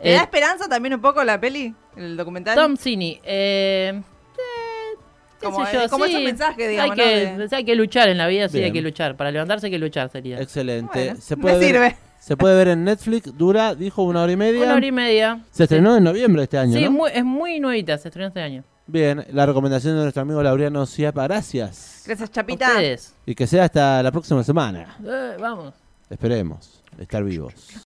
¿Te 0.00 0.12
Eh, 0.12 0.14
da 0.14 0.20
esperanza 0.22 0.68
también 0.68 0.94
un 0.94 1.00
poco 1.00 1.24
la 1.24 1.40
peli? 1.40 1.74
El 1.96 2.16
documental. 2.16 2.54
Tom 2.54 2.76
Cini, 2.76 3.20
eh, 3.24 4.00
eh, 4.00 4.98
Como- 5.42 5.68
yo, 5.72 5.88
como 5.90 6.04
sí, 6.06 6.12
digamos, 6.16 6.40
Hay 6.50 6.90
que, 6.96 7.34
¿no? 7.36 7.56
hay 7.56 7.64
que 7.64 7.74
luchar 7.74 8.08
en 8.10 8.18
la 8.18 8.28
vida, 8.28 8.48
sí, 8.48 8.58
Bien. 8.58 8.66
hay 8.66 8.72
que 8.72 8.80
luchar. 8.82 9.16
Para 9.16 9.32
levantarse 9.32 9.66
hay 9.66 9.72
que 9.72 9.78
luchar, 9.78 10.08
sería. 10.08 10.40
Excelente. 10.40 11.06
Bueno, 11.06 11.20
se, 11.20 11.34
me 11.36 11.42
puede 11.42 11.58
ver, 11.58 11.66
sirve. 11.66 11.96
Se 12.20 12.36
puede 12.36 12.54
ver 12.56 12.68
en 12.68 12.84
Netflix. 12.84 13.36
Dura, 13.36 13.74
dijo, 13.74 14.02
una 14.04 14.22
hora 14.22 14.30
y 14.30 14.36
media. 14.36 14.62
Una 14.64 14.74
hora 14.76 14.86
y 14.86 14.92
media. 14.92 15.40
Se 15.50 15.64
estrenó 15.64 15.96
en 15.96 16.04
noviembre 16.04 16.40
de 16.42 16.44
este 16.44 16.58
año, 16.58 16.78
Sí, 16.78 16.84
¿no? 16.84 16.90
muy- 16.92 17.10
es 17.12 17.24
muy 17.24 17.58
nuevita, 17.58 17.98
se 17.98 18.08
estrenó 18.08 18.28
este 18.28 18.40
año. 18.42 18.62
Bien, 18.86 19.24
la 19.32 19.46
recomendación 19.46 19.94
de 19.96 20.02
nuestro 20.02 20.22
amigo 20.22 20.42
Laureano 20.42 20.84
Ciapa. 20.86 21.22
Gracias. 21.24 22.02
Gracias, 22.06 22.30
Chapita. 22.30 22.70
Y 23.26 23.34
que 23.34 23.46
sea 23.46 23.64
hasta 23.64 24.02
la 24.02 24.10
próxima 24.12 24.42
semana. 24.44 24.96
Eh, 25.04 25.36
vamos. 25.40 25.74
Esperemos 26.08 26.82
estar 26.98 27.22
vivos. 27.22 27.54